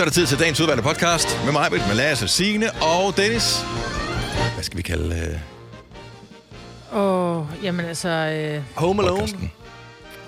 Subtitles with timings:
[0.00, 3.64] Så er det tid til dagens udvalgte podcast med mig, med Lasse, Signe og Dennis.
[4.54, 5.40] Hvad skal vi kalde
[6.92, 8.08] øh, Åh, oh, jamen altså...
[8.08, 9.20] Øh, Home Alone.
[9.20, 9.52] podcasten?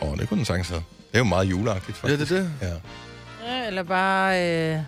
[0.03, 0.83] Åh, oh, det kunne den sagtens hedde.
[0.99, 2.31] Det er jo meget juleagtigt, Ja, faktisk.
[2.31, 2.51] det er det.
[2.63, 3.53] Ja.
[3.53, 4.43] ja, eller bare...
[4.49, 4.79] Øh,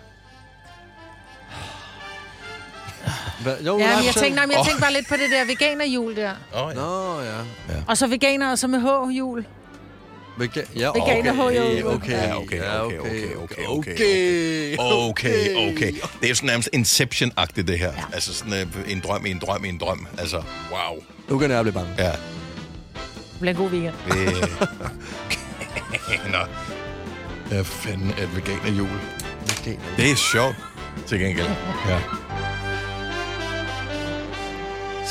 [3.41, 3.51] Hva?
[3.65, 6.15] Jo, ja, men jeg tænkte, nej, men jeg tænkte bare lidt på det der veganerjul
[6.15, 6.31] der.
[6.53, 6.81] Oh, ja.
[6.81, 7.33] Nå, ja.
[7.87, 9.45] Og så veganer, og så med H-jul.
[10.39, 15.55] Vega- ja, Veganer okay, har jo- okay, Ja, okay, ja, okay, okay, okay, okay, Okay,
[15.55, 15.91] okay.
[15.91, 17.91] Det er jo sådan nærmest Inception-agtigt, det her.
[17.91, 18.03] Ja.
[18.13, 20.07] Altså sådan øh, en drøm i en drøm i en drøm.
[20.17, 20.37] Altså,
[20.71, 21.03] wow.
[21.29, 21.89] Nu kan jeg blive bange.
[21.97, 22.11] Ja.
[22.11, 23.93] Det bliver en god weekend.
[24.07, 24.49] Det...
[26.33, 26.37] Nå.
[27.47, 28.89] Hvad fanden er et veganerjul?
[29.97, 30.55] Det er sjovt,
[31.07, 31.47] til gengæld.
[31.87, 31.99] Ja.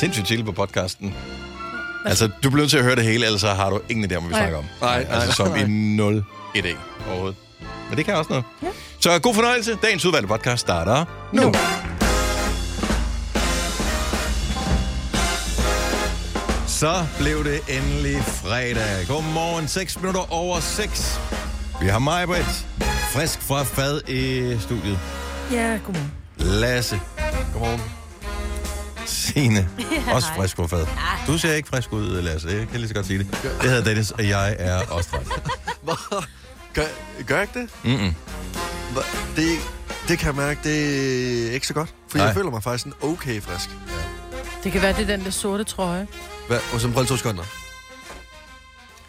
[0.00, 1.14] Sindssygt chill på podcasten.
[2.10, 4.22] Altså, du bliver nødt til at høre det hele, ellers har du ingen idé om,
[4.22, 4.40] hvad vi Nej.
[4.42, 4.64] snakker om.
[4.80, 5.56] Nej, nej, Altså, som nej.
[5.58, 6.24] i 0
[6.56, 6.68] idé
[7.08, 7.36] overhovedet.
[7.88, 8.44] Men det kan også noget.
[8.62, 8.68] Ja.
[9.00, 9.78] Så god fornøjelse.
[9.82, 11.42] Dagens udvalgte podcast starter nu.
[11.42, 11.52] nu.
[16.66, 19.06] Så blev det endelig fredag.
[19.08, 21.20] Godmorgen, 6 minutter over 6.
[21.80, 22.66] Vi har mig, Britt,
[23.12, 24.98] frisk fra fad i studiet.
[25.52, 26.12] Ja, godmorgen.
[26.36, 27.00] Lasse,
[27.52, 27.80] Godmorgen.
[29.06, 29.68] Signe,
[30.14, 30.86] også frisk fra fad.
[31.26, 32.48] Du ser ikke frisk ud, Lasse.
[32.48, 33.26] Jeg kan lige så godt sige det.
[33.42, 35.08] Det hedder Dennis, og jeg er også.
[35.82, 36.24] Hvor-
[36.74, 36.84] Gør,
[37.26, 37.70] gør jeg ikke det?
[37.84, 38.14] Mm-mm.
[39.36, 39.58] Det,
[40.08, 41.94] det kan jeg mærke, det er ikke så godt.
[42.10, 42.26] For Nej.
[42.26, 43.70] jeg føler mig faktisk sådan okay frisk.
[44.64, 46.06] Det kan være, det er den der sorte trøje.
[46.48, 46.58] Hvad?
[46.72, 47.42] Og så prøv to sekunder.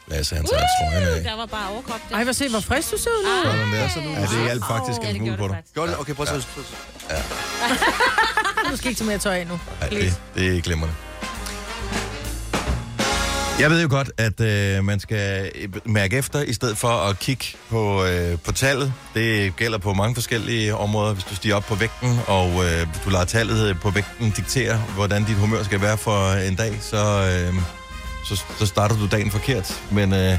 [0.08, 1.24] Lasse, han tager trøjen af.
[1.24, 2.00] Der var bare overkrop.
[2.12, 3.52] Ej, hvor se, hvor frisk du ser ud nu.
[3.90, 4.20] Sådan der.
[4.20, 5.56] Ja, det hjalp faktisk Ja, en det smule gjorde på dig.
[5.56, 5.76] faktisk.
[5.76, 6.00] Gør det?
[6.00, 6.48] Okay, prøv at
[7.10, 7.16] ja.
[8.72, 9.60] Du skal ikke tage mere tøj af nu.
[9.80, 10.96] Nej, det, det er glimrende.
[13.60, 15.52] Jeg ved jo godt, at øh, man skal
[15.86, 18.94] mærke efter, i stedet for at kigge på, øh, på tallet.
[19.14, 21.14] Det gælder på mange forskellige områder.
[21.14, 25.24] Hvis du stiger op på vægten, og øh, du lader tallet på vægten diktere, hvordan
[25.24, 27.54] dit humør skal være for en dag, så, øh,
[28.26, 29.82] så, så starter du dagen forkert.
[29.92, 30.38] Men øh,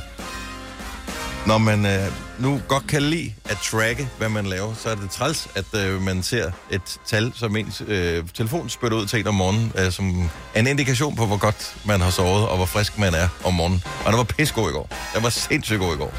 [1.47, 2.07] når man øh,
[2.39, 6.03] nu godt kan lide at tracke, hvad man laver, så er det træls, at øh,
[6.03, 9.93] man ser et tal, som ens øh, telefon spytter ud til en om morgenen, øh,
[9.93, 13.29] som er en indikation på, hvor godt man har sovet, og hvor frisk man er
[13.45, 13.83] om morgenen.
[14.05, 14.89] Og der var pissegod i går.
[15.15, 16.15] Der var sindssygt god i går.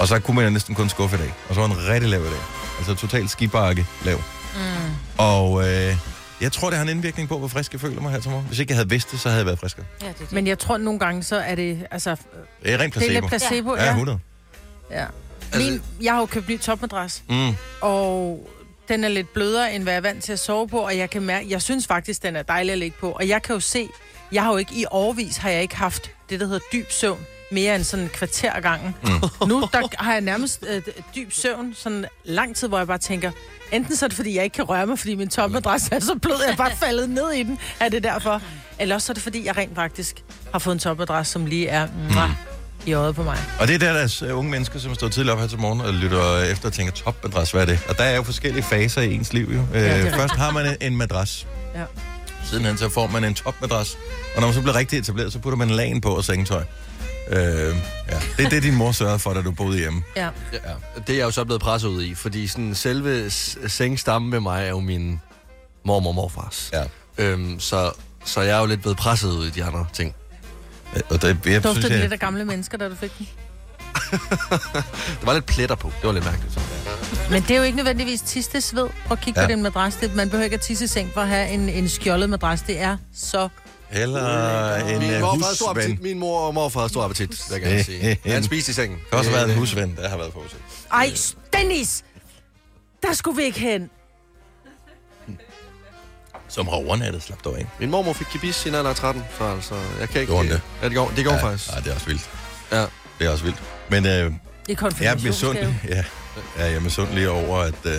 [0.00, 1.34] Og så kunne man jo næsten kun skuffe i dag.
[1.48, 2.40] Og så var en rigtig lav i dag.
[2.78, 4.16] Altså totalt skibakke lav.
[4.16, 4.60] Mm.
[5.18, 5.96] Og øh,
[6.40, 8.46] jeg tror, det har en indvirkning på, hvor frisk jeg føler mig her til morgen.
[8.46, 9.84] Hvis ikke jeg havde vidst det, så havde jeg været friskere.
[10.02, 10.32] Ja, det det.
[10.32, 11.86] Men jeg tror nogle gange, så er det...
[11.90, 12.16] Altså,
[12.62, 13.26] Det er rent det er placebo.
[13.28, 13.76] placebo.
[13.76, 14.18] Ja, 100.
[14.90, 15.04] ja.
[15.52, 17.54] Altså- Min, jeg har jo købt ny topmadras, Mm.
[17.80, 18.48] og
[18.88, 21.10] den er lidt blødere, end hvad jeg er vant til at sove på, og jeg
[21.10, 23.10] kan mærke, jeg synes faktisk, den er dejlig at ligge på.
[23.10, 23.88] Og jeg kan jo se,
[24.32, 27.18] jeg har jo ikke i årvis har jeg ikke haft det, der hedder dyb søvn,
[27.52, 28.94] mere end sådan en kvarter ad gangen.
[29.02, 29.48] Mm.
[29.48, 30.82] Nu der har jeg nærmest øh,
[31.16, 33.30] dyb søvn, sådan lang tid, hvor jeg bare tænker,
[33.72, 36.14] enten så er det, fordi jeg ikke kan røre mig, fordi min topmadras er så
[36.22, 38.42] blød, jeg er bare faldet ned i den, er det derfor.
[38.78, 41.68] Eller også så er det, fordi jeg rent faktisk har fået en topmadras, som lige
[41.68, 42.30] er mwah,
[42.86, 43.38] i øjet på mig.
[43.60, 45.58] Og det er der, der er øh, unge mennesker, som står tidligt op her til
[45.58, 47.78] morgen og lytter efter og tænker, topmadras, hvad er det?
[47.88, 49.52] Og der er jo forskellige faser i ens liv.
[49.54, 49.60] Jo.
[49.72, 51.46] er Øh, først har man en, en madras.
[51.74, 51.84] Ja.
[52.44, 53.96] Sidenhen så får man en topmadras.
[54.34, 56.64] Og når man så bliver rigtig etableret, så putter man lagen på og sengetøj.
[57.30, 58.20] Øh, ja.
[58.36, 60.02] Det er det, din mor sørgede for, da du boede hjemme.
[60.16, 60.28] Ja.
[60.52, 60.58] Ja.
[61.06, 63.30] Det er jeg jo så blevet presset ud i, fordi sådan selve
[63.68, 65.20] sengstammen med mig er jo min
[65.84, 66.70] mormor og morfars.
[66.72, 66.84] Ja.
[67.18, 67.90] Øhm, så,
[68.24, 70.14] så jeg er jo lidt blevet presset ud i de andre ting.
[70.96, 73.28] Øh, Og det, jeg Duftede synes, jeg, lidt af gamle mennesker, da du fik den?
[75.20, 75.88] Der var lidt pletter på.
[76.00, 76.58] Det var lidt mærkeligt.
[77.30, 79.46] Men det er jo ikke nødvendigvis tistesved at kigge Ja.
[79.46, 79.94] på den madras.
[79.94, 82.62] Det, man behøver ikke at tisse i seng for at have en, en skjoldet madras.
[82.62, 83.48] Det er så...
[83.92, 86.02] Eller en Min morfar havde stor appetit.
[86.02, 88.18] Min mor og morfar havde stor appetit, vil jeg gerne sige.
[88.34, 88.98] Han spiste i sengen.
[88.98, 90.58] Det har også været en husven, der har været på hotel.
[90.92, 91.12] Ej,
[91.52, 92.04] Dennis!
[93.02, 93.90] Der skulle vi ikke hen.
[96.48, 97.66] Som har overnattet, slap dog af.
[97.80, 100.32] Min mormor fik kibis i en alder af 13, så altså, jeg kan ikke...
[100.32, 100.60] Gjorde det?
[100.82, 101.70] Ja, det går, det går ja, faktisk.
[101.72, 102.30] Ja, det er også vildt.
[102.72, 102.80] Ja.
[103.18, 103.62] Det er også vildt.
[103.90, 104.32] Men øh, Det
[104.82, 105.80] er jeg er misundelig.
[105.88, 105.96] Ja,
[106.58, 107.92] ja, jeg er misundelig over, at, øh,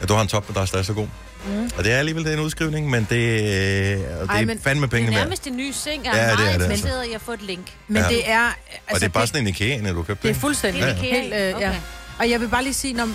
[0.00, 1.06] at du har en topmadras, der er så god.
[1.46, 1.70] Mm.
[1.78, 4.46] Og det er alligevel det er en udskrivning, men det, øh, og det Ej, er
[4.46, 5.26] men- fandme Det pengene er værd.
[5.26, 6.04] nærmest en ny seng.
[6.04, 6.68] Jeg Ja, er det er meget det, altså.
[6.70, 7.72] interesseret i at få et link.
[7.88, 8.08] Men Ja.
[8.08, 8.38] det er...
[8.46, 8.56] Altså,
[8.90, 10.94] Og det er bare sådan en IKEA, når du købte Det er fuldstændig Det er
[10.94, 11.02] Ja.
[11.02, 11.34] IKEA, helt...
[11.34, 11.68] Øh, ja.
[11.68, 11.74] okay.
[12.18, 13.08] Og jeg vil bare lige sige, når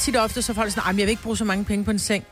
[0.00, 1.64] tit og ofte så er folk sådan, "Ej, men jeg vil ikke bruge så mange
[1.64, 2.24] penge på en seng.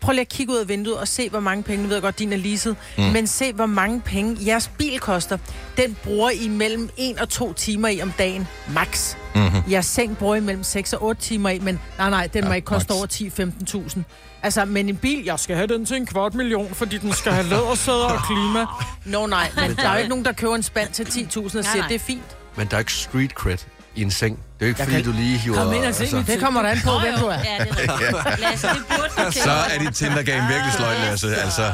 [0.00, 2.02] Prøv lige at kigge ud af vinduet og se, hvor mange penge, nu ved jeg
[2.02, 3.02] godt, din er leaset, mm.
[3.04, 5.38] men se, hvor mange penge jeres bil koster.
[5.76, 9.14] Den bruger I mellem 1 og 2 timer i om dagen, max.
[9.34, 9.62] Mm-hmm.
[9.70, 12.48] Jeres seng bruger I mellem 6 og 8 timer i, men nej, nej, den Ja,
[12.48, 12.96] må ikke koste max.
[12.98, 14.00] over 10-15.000.
[14.42, 17.32] Altså, men en bil, jeg skal have den til en kvart million, fordi den skal
[17.32, 18.66] have lædersæder og klima.
[19.04, 21.42] Nå nej, men der er jo ikke nogen, der køber en spand til 10.000 og
[21.42, 21.88] Nej, siger, nej.
[21.88, 22.36] det er fint.
[22.56, 23.58] Men der er ikke street cred
[23.94, 24.36] i en seng.
[24.36, 25.56] Det er jo ikke, Jeg fordi kan- du lige hiver...
[25.64, 27.38] Kom ind og se Det kommer der an på, hvem du er.
[27.38, 28.40] Ja, det er rigtigt.
[28.40, 31.36] Lasse, det burde du Så er dit Tinder-game virkelig sløjt, Lasse.
[31.36, 31.72] Altså,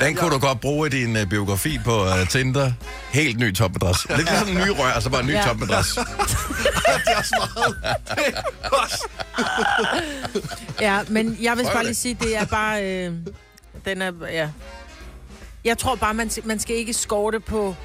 [0.00, 2.72] den kunne du godt bruge i din uh, biografi på uh, Tinder.
[3.10, 4.06] Helt ny topmadras.
[4.16, 5.42] Lidt ligesom en ny rør, og så bare en ny Ja.
[5.46, 5.86] topmadras.
[5.94, 6.02] det
[7.06, 7.76] er også meget.
[10.80, 12.84] Ja, men jeg vil bare lige sige, det er bare...
[12.84, 13.12] Øh,
[13.84, 14.12] den er...
[14.32, 14.48] Ja.
[15.64, 17.76] Jeg tror bare, man, man skal ikke skorte på,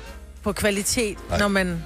[0.44, 1.40] på kvalitet, Nej.
[1.40, 1.84] når man...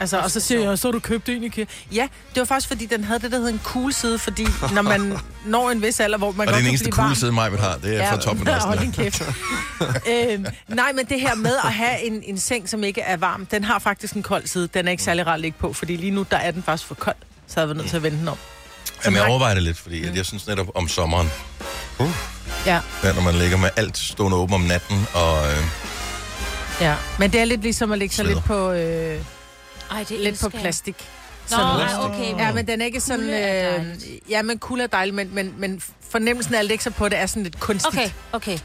[0.00, 1.64] Altså, og så siger jeg, så du købt en IKEA.
[1.92, 4.82] Ja, det var faktisk, fordi den havde det, der hedder en cool side, fordi når
[4.82, 6.92] man når en vis alder, hvor man Og det godt er den kan eneste blive
[6.92, 7.14] cool varm.
[7.14, 7.76] side, mig har.
[7.76, 8.78] Det er fra hold topmadrassen.
[8.78, 9.22] din kæft.
[10.32, 13.46] øhm, nej, men det her med at have en, en seng, som ikke er varm,
[13.46, 14.68] den har faktisk en kold side.
[14.74, 16.88] Den er ikke særlig rar at ligge på, fordi lige nu, der er den faktisk
[16.88, 17.16] for kold.
[17.46, 18.36] Så jeg været nødt til at vende den om.
[19.04, 21.30] Jamen, jeg overvejer det lidt, fordi at jeg synes netop om sommeren,
[22.66, 25.64] Ja, der, når man ligger med alt stående åben om natten, og øh,
[26.80, 26.94] ja.
[27.18, 29.20] Men det er lidt ligesom at ligge sig lidt på, øh,
[29.90, 30.94] Ej, det lidt på plastik.
[31.50, 32.38] Nå, Sådan nej, okay.
[32.38, 33.30] Ja, men den er ikke sådan...
[33.30, 33.86] Er Øh,
[34.30, 37.18] ja, men kulde er dejligt, men, men, men fornemmelsen af at lægge sig på det
[37.18, 37.94] er sådan lidt kunstigt.
[37.94, 38.58] Okay, okay.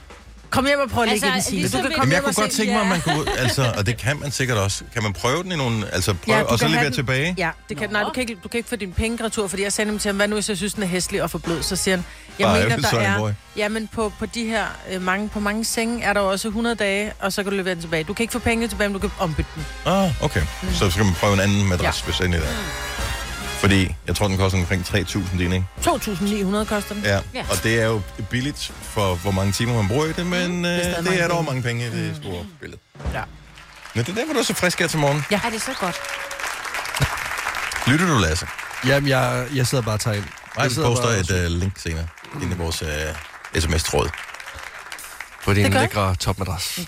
[0.56, 1.60] Kom hjem og prøv at Altså, ligge i den, Signe.
[1.62, 2.96] ligesom Du kan komme Jamen, jeg hjem og kunne godt se- tænke mig, Ja.
[2.96, 4.84] at man kunne altså, og det kan man sikkert også.
[4.94, 6.76] Kan man prøve den i nogle, altså prøve, Ja, ja, du og så kan have
[6.76, 7.36] levere den- tilbage?
[7.38, 7.94] Ja, det kan, Nå.
[7.94, 10.02] nej, du kan, ikke, du kan ikke få din penge retur, fordi jeg sagde nemlig
[10.02, 11.64] til ham, hvad nu hvis jeg synes, den er hæslig og for blød?
[11.64, 12.06] Så siger han,
[12.40, 13.30] jeg Bare mener, ærgerligt, der Boy.
[13.30, 13.34] er...
[13.58, 16.48] Ja, men på, på de her øh, mange, på mange senge er der jo også
[16.48, 18.04] 100 dage, og så kan du levere den tilbage.
[18.04, 19.66] Du kan ikke få penge tilbage, men du kan ombytte den.
[19.86, 20.42] Ah, okay.
[20.74, 22.06] Så skal man prøve en anden madras, ja.
[22.06, 22.48] hvis endelig der.
[23.66, 25.66] Fordi jeg tror, den koster omkring 3.000 din, ikke?
[25.82, 27.04] 2.900 koster den.
[27.04, 27.20] Ja.
[27.34, 27.46] Ja.
[27.50, 30.72] Og det er jo billigt for, hvor mange timer man bruger i det, men øh,
[30.72, 32.82] er det er, det er dog mange penge i det store billede.
[33.14, 33.22] Ja.
[33.96, 35.26] Men det er derfor, du er så frisk her til morgen.
[35.32, 35.42] Ja.
[35.46, 35.96] Er det så godt?
[37.92, 38.48] Lytter du, Lasse?
[38.86, 40.24] Jamen, jeg, jeg sidder bare og tager ind.
[40.24, 42.08] Nej, Jeg vi poster bare et uh, link senere
[42.42, 44.10] ind i vores uh, sms-tråd.
[45.46, 46.80] På din lækre topmadras.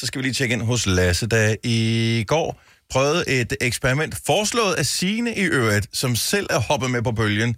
[0.00, 2.60] Så skal vi lige tjekke ind hos Lasse, der i går
[2.92, 7.56] prøvede et eksperiment, foreslået af Sine i øvrigt, som selv er hoppet med på bølgen.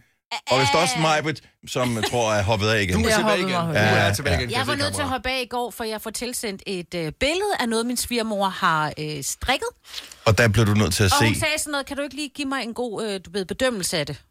[0.51, 2.95] Og hvis også Majbet, som tror er hoppet af igen.
[3.03, 3.51] Du er Jeg tilbage igen.
[3.53, 4.41] er Ja, tilbage ja.
[4.41, 4.51] igen.
[4.51, 7.13] Jeg var nødt til at hoppe af i går, for jeg får tilsendt et øh,
[7.21, 9.69] billede af noget, min svigermor har øh, strikket.
[10.25, 11.41] Og der blev du nødt til at Og hun se.
[11.41, 13.99] sagde sådan noget, kan du ikke lige give mig en god øh, du ved, bedømmelse
[13.99, 14.23] af det?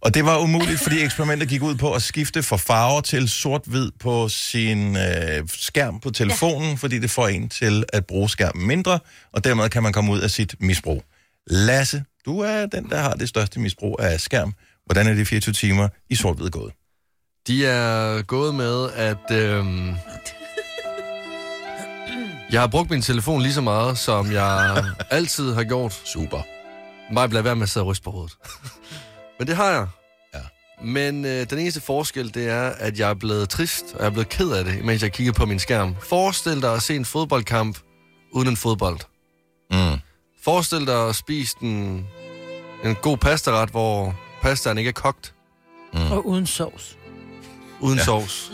[0.00, 3.90] Og det var umuligt, fordi eksperimentet gik ud på at skifte fra farver til sort-hvid
[4.00, 6.74] på sin øh, skærm på telefonen, ja.
[6.74, 8.98] fordi det får en til at bruge skærmen mindre,
[9.32, 11.04] og dermed kan man komme ud af sit misbrug.
[11.46, 14.54] Lasse, du er den, der har det største misbrug af skærm.
[14.86, 16.72] Hvordan er de 24 timer i sort-hvid gået?
[17.46, 19.94] De er gået med, at øhm,
[22.52, 26.00] jeg har brugt min telefon lige så meget, som jeg altid har gjort.
[26.04, 26.42] Super.
[27.12, 28.36] Mig bliver være med at sidde og ryste på hovedet.
[29.38, 29.86] Men det har jeg.
[30.34, 30.40] Ja.
[30.84, 34.10] Men øh, den eneste forskel, det er, at jeg er blevet trist, og jeg er
[34.10, 35.96] blevet ked af det, mens jeg kigger på min skærm.
[36.08, 37.78] Forestil dig at se en fodboldkamp
[38.32, 38.98] uden en fodbold.
[39.70, 39.98] Mm.
[40.44, 42.06] Forestil dig at spise en,
[42.84, 45.34] en god pastaret, hvor pastaen ikke er kogt,
[45.92, 46.98] Og uden sovs.
[47.80, 48.00] uden Ja.
[48.00, 48.04] ja.
[48.04, 48.50] sovs.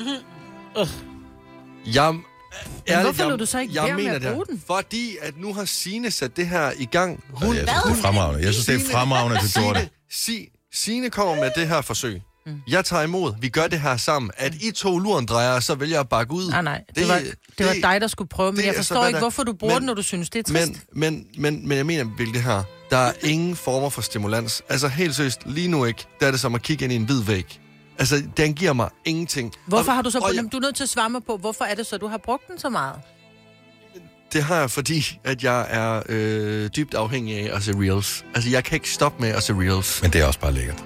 [1.86, 2.04] Jeg,
[2.88, 4.32] ærligt, hvorfor jeg, lod du så ikke jeg være med mener at det.
[4.32, 4.62] bruge den?
[4.66, 7.24] Fordi at nu har Sine sat det her i gang.
[7.30, 8.44] Hun, jeg synes, det er fremragende.
[8.44, 9.88] Jeg synes, det er fremragende, at du gjorde det.
[10.10, 12.22] Signe, si, Signe kommer med det her forsøg.
[12.46, 12.60] Mm.
[12.68, 13.32] Jeg tager imod.
[13.40, 14.30] Vi gør det her sammen.
[14.36, 16.50] At I to luren drejer, så vil jeg bakke ud.
[16.50, 16.84] Nej, nej.
[16.88, 17.22] Det, det, var,
[17.58, 19.74] det var dig, der skulle prøve, men det jeg forstår hvad ikke, hvorfor du bruger
[19.74, 20.72] men- den, når du synes, det er trist.
[20.72, 20.80] Men,
[21.12, 22.62] men, men, men jeg mener virkelig det her.
[22.90, 24.62] Der er ingen former for stimulans.
[24.68, 26.06] Altså helt seriøst, lige nu ikke.
[26.20, 27.60] Der er det som at kigge ind i en hvid væg.
[27.98, 29.52] Altså, den giver mig ingenting.
[29.66, 30.18] Hvorfor Og- har du så...
[30.18, 32.06] og jeg- Du er nødt til at svare mig på, hvorfor er det så, du
[32.06, 32.94] har brugt den så meget?
[34.32, 38.24] Det har jeg, fordi at jeg er øh, dybt afhængig af at se reels.
[38.34, 40.02] Altså, jeg kan ikke stoppe med at se reels.
[40.02, 40.84] Men det er også bare lækkert.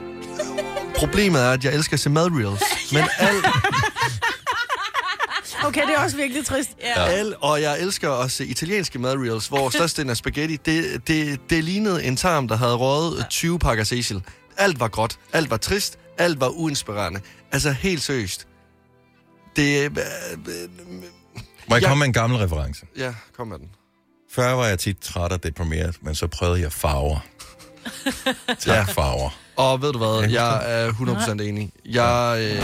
[0.96, 2.62] Problemet er, at jeg elsker at se madreels.
[2.92, 3.46] Men alt,
[5.64, 6.70] Okay, det er også virkelig trist.
[6.80, 7.04] Ja.
[7.04, 11.64] alt, og jeg elsker at se italienske madreels, hvor størstedelen af spaghetti, det, det, det
[11.64, 14.22] lignede en tarm, der havde røget 20 pakker Cecil.
[14.56, 17.20] Alt var gråt, alt var trist, alt var uinspirerende.
[17.52, 18.46] Altså, helt seriøst.
[19.56, 19.98] Det...
[21.68, 21.88] Må jeg Ja.
[21.88, 22.82] komme med en gammel reference?
[22.98, 23.68] ja, kom med den.
[24.34, 27.18] Før var jeg tit træt og deprimeret, men så prøvede jeg farver.
[28.48, 28.82] tak, Ja.
[28.82, 29.30] farver.
[29.56, 31.72] Og ved du hvad, jeg er 100% enig.
[31.84, 32.62] Jeg, øh,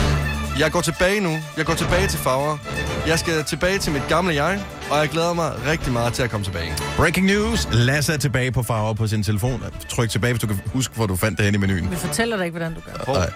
[0.61, 1.39] jeg går tilbage nu.
[1.57, 2.59] Jeg går tilbage til farver.
[3.07, 6.31] Jeg skal tilbage til mit gamle jeg, og jeg glæder mig rigtig meget til at
[6.31, 6.73] komme tilbage.
[6.97, 7.69] Breaking news.
[7.73, 9.63] Lasse er tilbage på farver på sin telefon.
[9.89, 11.91] Tryk tilbage, hvis du kan huske, hvor du fandt det hen i menuen.
[11.91, 12.93] Vi fortæller dig ikke, hvordan du gør.
[13.07, 13.15] Hov.
[13.17, 13.31] Nej,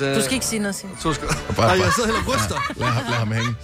[0.00, 0.94] Det, Du skal ikke sige noget, Signe.
[1.00, 1.28] Så skal...
[1.56, 2.58] bare- Ej, jeg sidder heller og ryster.
[2.76, 3.54] lad, ham- lad ham hænge.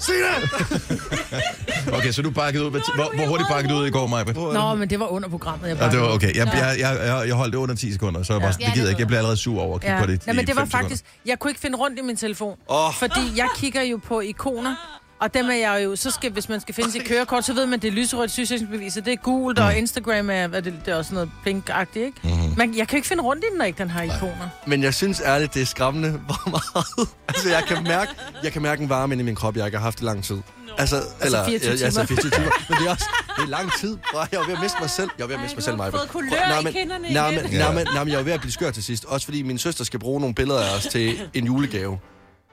[1.93, 2.71] Okay, så du bakkede ud.
[2.71, 2.81] Hvor,
[3.16, 4.25] hvor, hurtigt bakkede du ud i går, Maja?
[4.33, 5.69] Nå, men det var under programmet.
[5.69, 6.14] Jeg Ja, det var bare...
[6.14, 6.37] okay.
[6.37, 8.64] Jeg, jeg, jeg, jeg, jeg holdt det under 10 sekunder, så jeg bare, Ja.
[8.64, 9.00] det Ja, gider jeg ikke.
[9.00, 10.00] Jeg bliver allerede sur over at kigge Ja.
[10.00, 10.85] på det Nej, men det var fem sekunder.
[10.88, 11.05] faktisk...
[11.26, 12.57] Jeg kunne ikke finde rundt i min telefon.
[12.69, 12.95] Åh.
[12.95, 14.75] Fordi jeg kigger jo på ikoner.
[15.20, 17.66] Og dem er jeg jo, så skal, hvis man skal finde sit kørekort, så ved
[17.66, 20.96] man, det er lyserødt sygesikringsbevis, det er gult, og Instagram er, er det, det er
[20.96, 22.20] også noget pink-agtigt, ikke?
[22.23, 22.54] Mm-hmm.
[22.56, 24.49] Men jeg kan ikke finde rundt i den, når ikke den har ikoner.
[24.66, 27.08] Men jeg synes ærligt, det er skræmmende, hvor meget...
[27.28, 28.11] altså, jeg kan mærke,
[28.42, 30.25] jeg kan mærke en varme inde i min krop, jeg ikke har haft i lang
[30.25, 30.38] tid.
[30.78, 32.06] Altså, eller, 24 ja, altså timer.
[32.06, 32.50] 24 timer.
[32.68, 33.04] Men det er også
[33.37, 33.96] det er lang tid.
[34.12, 35.11] Bro, Jeg var ved at miste mig selv.
[35.18, 36.02] Jeg var ved at miste mig selv, du har Maja.
[36.02, 38.52] fået kulør i kinderne nej, men, nej, men, nej, men jeg var ved at blive
[38.52, 39.04] skør til sidst.
[39.04, 41.99] Også fordi min søster skal bruge nogle billeder af os til en julegave.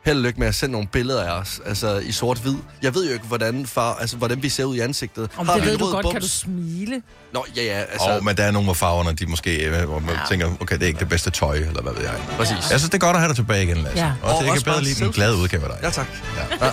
[0.06, 2.56] Held og lykke med at sende nogle billeder af os, altså i sort-hvid.
[2.82, 5.30] Jeg ved jo ikke, hvordan, far, altså, hvordan vi ser ud i ansigtet.
[5.38, 6.32] Om Har det ved du godt, kan du bums?
[6.32, 7.02] smile.
[7.34, 9.84] Nå, ja, ja, Altså, altså, oh, men der er nogle af farverne, de måske, øh,
[9.90, 10.20] hvor man ja.
[10.30, 12.14] tænker, okay, det er ikke det bedste tøj, eller hvad ved jeg.
[12.38, 12.56] præcis.
[12.56, 14.00] Jeg synes, det er godt at have dig tilbage igen, Lasse.
[14.00, 14.14] Ja.
[14.24, 15.80] Og Og det også kan bedre bare lide den glade udgave af dig.
[15.84, 16.08] Ja, tak.
[16.38, 16.66] Ja.
[16.66, 16.72] Ja.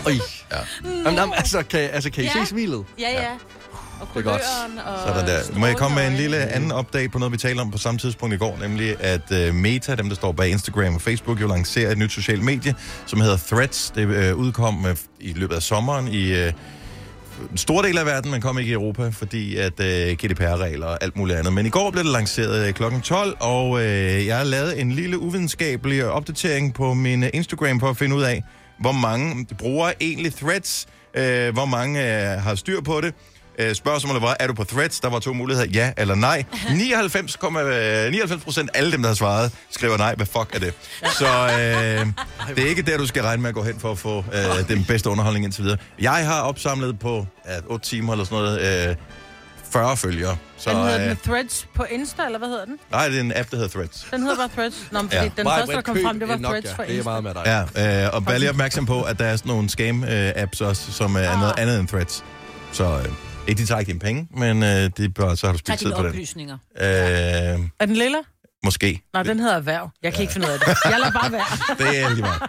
[0.52, 0.58] Ja.
[1.04, 2.32] Jamen, jamen, altså, kan, altså, kan I Ja.
[2.44, 2.84] se smilet?
[2.98, 3.28] Ja, ja.
[4.00, 5.58] Og kuløren og Sådan der.
[5.58, 7.98] Må jeg komme med en lille anden update på noget, vi talte om på samme
[7.98, 11.46] tidspunkt i går, nemlig at uh, Meta, dem der står bag Instagram og Facebook, jo
[11.46, 12.74] lancerer et nyt socialt medie,
[13.06, 13.92] som hedder Threads.
[13.94, 14.90] Det uh, udkom uh,
[15.20, 16.52] i løbet af sommeren i uh,
[17.50, 20.98] en stor del af verden, men kom ikke i Europa, fordi at uh, GDPR-regler og
[21.02, 21.52] alt muligt andet.
[21.52, 23.00] Men i går blev det lanceret uh, kl.
[23.02, 23.80] 12, og uh,
[24.26, 28.22] jeg har lavet en lille uvidenskabelig opdatering på min uh, Instagram for at finde ud
[28.22, 28.42] af,
[28.80, 33.14] hvor mange bruger egentlig Threads, uh, hvor mange uh, har styr på det.
[33.68, 35.00] Øh, Spørgsmålet var, er du på Threads?
[35.00, 36.44] Der var to muligheder, ja eller nej.
[36.70, 40.14] 99, 99 procent af alle dem, der har svaret, skriver nej.
[40.14, 40.74] Hvad fuck er det?
[41.18, 42.06] Så øh,
[42.56, 44.68] det er ikke der, du skal regne med at gå hen for at få øh,
[44.68, 45.78] den bedste underholdning indtil videre.
[46.00, 48.96] Jeg har opsamlet på ja, 8 timer eller sådan noget, øh,
[49.72, 50.36] 40 følgere.
[50.58, 52.78] Så, Den hedder øh, den Threads på Insta, eller hvad hedder den?
[52.90, 54.06] nej, det er en app, der hedder Threads.
[54.10, 54.74] Den hedder bare Threads.
[54.92, 55.22] Nå, men Ja.
[55.36, 56.60] den Maja, første, der kom frem, det var en Nokia.
[56.60, 57.10] Threads på Det er Insta.
[57.10, 57.66] meget med dig.
[57.76, 61.16] Ja, øh, og vær lige opmærksom på, at der er sådan nogle scam-apps også, som
[61.16, 62.24] er noget andet end Threads.
[62.72, 63.04] Så øh,
[63.50, 65.80] ikke de tager ikke dine penge, men øh, det er bare, så har du spildt
[65.80, 66.06] tid på den.
[66.06, 66.58] oplysninger.
[66.76, 66.82] Øh,
[67.80, 68.18] Er den lilla?
[68.64, 69.02] måske.
[69.12, 69.90] Nej, den hedder erhverv.
[70.02, 70.66] Jeg kan ikke finde ud af det.
[70.84, 71.44] Jeg lader bare være.
[71.90, 72.42] Det er lige meget.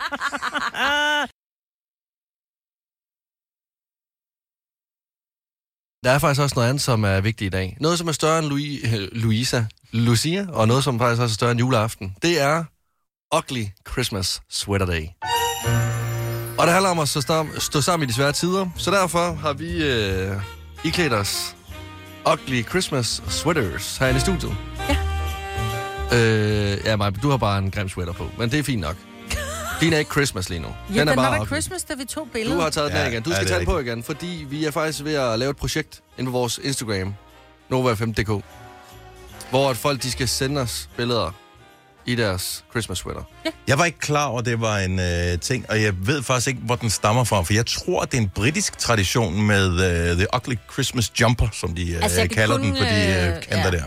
[6.05, 7.77] Der er faktisk også noget andet, som er vigtigt i dag.
[7.79, 11.35] Noget, som er større end Louis, øh, Louisa, Lucia, og noget, som faktisk også er
[11.35, 12.15] større end juleaften.
[12.21, 12.63] Det er
[13.37, 15.05] Ugly Christmas Sweater Day.
[16.59, 19.33] Og det handler om at stå, stam- stå sammen i de svære tider, så derfor
[19.33, 20.41] har vi øh,
[20.83, 21.55] iklædt os
[22.33, 24.55] Ugly Christmas Sweaters herinde i studiet.
[24.89, 24.97] Ja.
[26.17, 28.95] Øh, ja, Maja, du har bare en grim sweater på, men det er fint nok.
[29.81, 30.67] Din er ikke Christmas lige nu.
[30.93, 31.47] Ja, den, den bare var da ugly.
[31.47, 32.57] Christmas, da vi tog billedet.
[32.57, 33.23] Du har taget den Ja, af igen.
[33.23, 35.49] Du ja, skal er tage den på igen, fordi vi er faktisk ved at lave
[35.51, 37.13] et projekt inde på vores Instagram,
[37.73, 38.43] Nova5.dk,
[39.49, 41.31] hvor at folk de skal sende os billeder
[42.05, 43.21] i deres Christmas sweater.
[43.67, 46.47] Jeg var ikke klar over, at det var en øh, ting, og jeg ved faktisk
[46.47, 50.17] ikke, hvor den stammer fra, for jeg tror, det er en britisk tradition med øh,
[50.17, 53.41] The Ugly Christmas Jumper, som de øh, Altså, kalder kun, den på de øh, øh,
[53.41, 53.71] kanter ja.
[53.71, 53.83] der.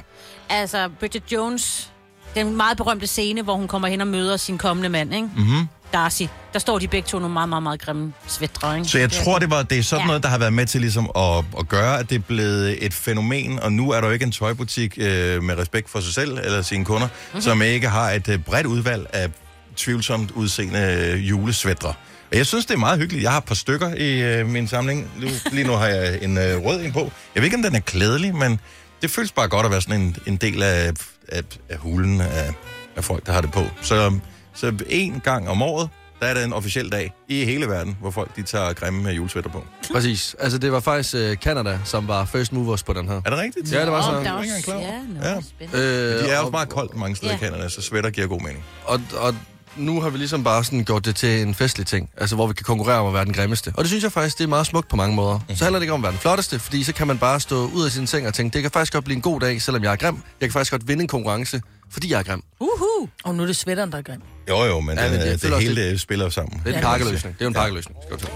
[0.49, 1.93] Altså, Bridget Jones,
[2.35, 5.29] den meget berømte scene, hvor hun kommer hen og møder sin kommende mand, ikke?
[5.37, 5.69] Mm-hmm.
[5.95, 6.23] Darcy.
[6.53, 8.89] Der står de begge to nogle meget, meget, meget grimme svætter, ikke?
[8.89, 10.07] Så jeg tror, det var det er sådan Ja.
[10.07, 12.95] noget, der har været med til ligesom at, at gøre, at det er blevet et
[12.95, 16.39] fænomen, og nu er der jo ikke en tøjbutik øh, med respekt for sig selv
[16.39, 17.15] eller sine kunder, Mhm.
[17.27, 17.41] mm-hmm.
[17.41, 19.31] som ikke har et øh, bredt udvalg af
[19.77, 20.79] tvivlsomt udseende
[21.15, 21.93] øh, julesvætter.
[22.33, 23.23] Og jeg synes, det er meget hyggeligt.
[23.23, 25.11] Jeg har et par stykker i øh, min samling.
[25.21, 27.13] Nu, lige nu har jeg en øh, rød en på.
[27.35, 28.61] Jeg ved ikke, om den er klædelig, men
[29.03, 30.93] det føles bare godt at være sådan en, en del af,
[31.29, 32.53] af, af hulen af,
[32.97, 33.65] af folk, der har det på.
[33.83, 34.19] Så,
[34.55, 35.89] så en gang om året,
[36.21, 39.51] der er det en officiel dag i hele verden, hvor folk de tager grimme julesvætter
[39.51, 39.65] på.
[39.93, 40.37] Præcis.
[40.41, 43.15] Altså, det var faktisk øh, Canada, som var first movers på den her.
[43.25, 43.73] Er det rigtigt?
[43.73, 44.11] Ja, det var Åh, så.
[44.11, 45.41] der Jeg også, ikke engang klar ja, Ja.
[45.41, 45.83] spændende.
[45.85, 47.39] Øh, De er jo og- meget koldt mange steder Ja.
[47.39, 48.65] i Canada, så svætter giver god mening.
[48.85, 49.35] Og, og
[49.77, 52.55] nu har vi ligesom bare sådan gjort det til en festlig ting, altså hvor vi
[52.55, 53.73] kan konkurrere om at være den grimmeste.
[53.77, 55.39] Og det synes jeg faktisk, det er meget smukt på mange måder.
[55.49, 55.57] Mhm.
[55.57, 57.71] Så handler det ikke om at være den flotteste, fordi så kan man bare stå
[57.75, 59.83] ud af sin seng og tænke, det kan faktisk godt blive en god dag, selvom
[59.83, 60.15] jeg er grim.
[60.41, 61.63] Jeg kan faktisk godt vinde en konkurrence,
[61.95, 62.43] fordi jeg er grim.
[62.61, 63.09] Uhu.
[63.25, 64.21] Og nu er det svætteren, der er grim.
[64.49, 66.63] Jo, jo, men, Ja, ja, men det, jeg det, det hele det spiller sammen.
[66.65, 67.35] Det er en pakkeløsning.
[67.35, 67.99] Det er jo en pakkeløsning.
[68.03, 68.33] Skal du.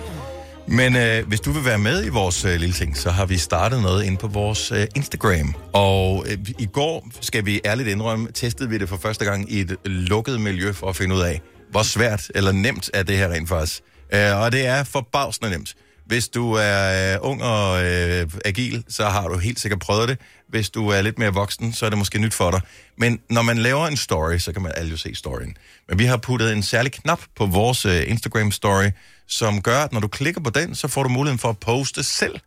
[0.71, 3.37] Men øh, hvis du vil være med i vores øh, lille ting, så har vi
[3.39, 5.55] startet noget inde på vores øh, Instagram.
[5.73, 9.61] Og øh, i går, skal vi ærligt indrømme, testede vi det for første gang i
[9.61, 13.29] et lukket miljø for at finde ud af, hvor svært eller nemt er det her
[13.29, 13.81] rent faktisk.
[14.15, 15.75] Øh, og det er forbavsende nemt.
[16.09, 20.19] Hvis du er øh, ung og øh, agil, så har du helt sikkert prøvet det.
[20.49, 22.61] Hvis du er lidt mere voksen, så er det måske nyt for dig.
[22.99, 25.57] Men når man laver en story, så kan man alle jo se storyen.
[25.89, 28.91] Men vi har puttet en særlig knap på vores øh, Instagram-story,
[29.27, 32.03] som gør, at når du klikker på den, så får du muligheden for at poste
[32.03, 32.39] selv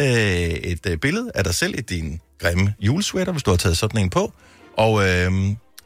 [0.00, 3.78] øh, et øh, billede af dig selv i din grimme julesweater, hvis du har taget
[3.78, 4.32] sådan en på.
[4.76, 5.32] Og øh,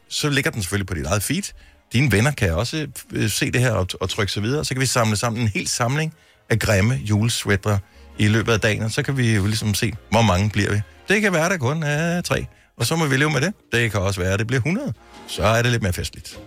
[0.09, 1.53] så ligger den selvfølgelig på dit eget feed.
[1.93, 4.65] Dine venner kan også øh, se det her og, og trykke sig videre.
[4.65, 6.13] Så kan vi samle sammen en hel samling
[6.49, 7.77] af grimme julesweater
[8.17, 10.81] i løbet af dagen, og så kan vi jo ligesom se, hvor mange bliver vi.
[11.09, 12.45] Det kan være, der kun er tre,
[12.77, 13.53] og så må vi leve med det.
[13.71, 14.93] Det kan også være, at det bliver 100.
[15.27, 16.39] Så er det lidt mere festligt.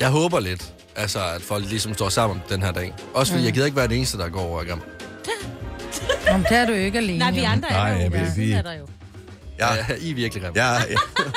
[0.00, 2.94] Jeg håber lidt, altså, at folk ligesom står sammen den her dag.
[3.14, 3.44] Også fordi mm.
[3.46, 4.80] jeg gider ikke være den eneste, der går over og grim.
[6.30, 7.18] Om det er du ikke alene.
[7.18, 7.46] Nej, vi jo.
[7.46, 8.10] andre Nej, er der jo.
[8.10, 8.86] vi- Ja, vi- er der jo.
[9.58, 10.62] Ja, Ja, I er virkelig grimme.
[10.64, 10.78] ja,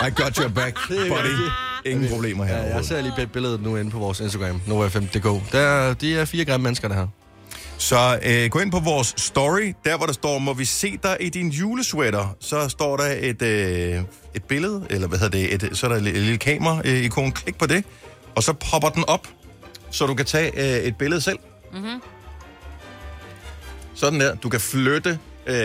[0.07, 1.50] I got your back, buddy.
[1.86, 2.57] Ingen problemer her.
[2.57, 5.51] Ja, jeg ser lige billedet nu inde på vores Instagram, NoFM.dk.
[5.51, 7.07] Der, de er fire grimme mennesker, der her.
[7.77, 11.17] Så øh, gå ind på vores story, der hvor der står, må vi se dig
[11.19, 14.01] i din julesweater, så står der et, øh,
[14.36, 17.57] et billede, eller hvad hedder det, et, så er der et, et lille kamera-ikon, klik
[17.57, 17.84] på det,
[18.36, 19.27] og så popper den op,
[19.91, 21.39] så du kan tage øh, et billede selv.
[21.74, 22.01] Mm-hmm.
[23.96, 25.55] Sådan der, du kan flytte øh,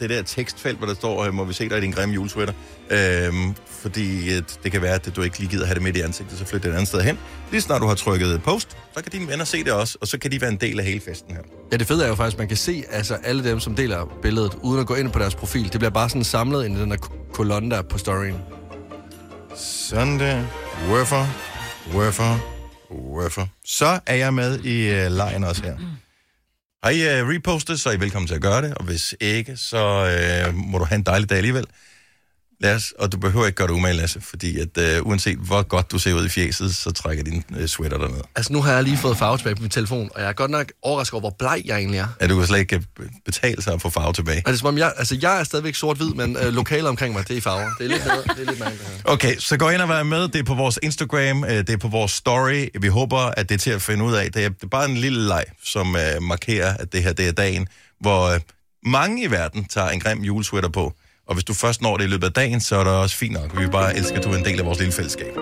[0.00, 2.52] det der tekstfelt, hvor der står, øh, må vi se dig i din grimme julesweater,
[2.90, 3.32] øh,
[3.68, 6.38] fordi at det kan være, at du ikke lige gider have det midt i ansigtet,
[6.38, 7.18] så flyt det et andet sted hen.
[7.50, 10.18] Lige snart du har trykket post, så kan dine venner se det også, og så
[10.18, 11.42] kan de være en del af hele festen her.
[11.72, 14.18] Ja, det fede er jo faktisk, at man kan se altså, alle dem, som deler
[14.22, 15.64] billedet, uden at gå ind på deres profil.
[15.64, 18.36] Det bliver bare sådan samlet ind i den der ko- kolonne der på storyen.
[19.56, 20.42] Sådan der.
[20.88, 21.26] Wurfer.
[21.94, 22.38] Wurfer.
[22.90, 23.46] Wurfer.
[23.64, 25.76] Så er jeg med i uh, lejen også her.
[26.84, 28.74] Har I uh, repostet, så er I velkommen til at gøre det.
[28.74, 31.64] Og hvis ikke, så uh, må du have en dejlig dag alligevel.
[32.64, 35.92] Lasse, og du behøver ikke gøre det umage, Lasse, fordi at uh, uanset hvor godt
[35.92, 38.20] du ser ud i fjeset, så trækker din uh, sweater derned.
[38.36, 40.50] Altså, nu har jeg lige fået farve tilbage på min telefon, og jeg er godt
[40.50, 42.06] nok overrasket over, hvor bleg jeg egentlig er.
[42.20, 44.42] At du kan slet ikke øh, betale sig at få farve tilbage.
[44.46, 47.34] Altså, som om jeg, altså, jeg er stadigvæk sort-hvid, men øh, lokalet omkring mig, det
[47.34, 47.70] er i farver.
[47.78, 48.22] Det er lidt, bedre.
[48.22, 49.02] det er lidt mærkeligt.
[49.04, 50.28] Okay, så gå ind og vær med.
[50.28, 52.66] Det er på vores Instagram, øh, det er på vores story.
[52.80, 54.32] Vi håber, at det er til at finde ud af.
[54.32, 57.28] Det er, det er bare en lille leg, som uh, markerer, at det her det
[57.28, 57.68] er dagen,
[58.00, 58.40] hvor uh,
[58.86, 60.94] mange i verden tager en grim julesweater på.
[61.26, 63.32] Og hvis du først når det i løbet af dagen, så er det også fint
[63.32, 63.60] nok.
[63.60, 65.34] Vi bare elsker, at du er en del af vores lille fællesskab.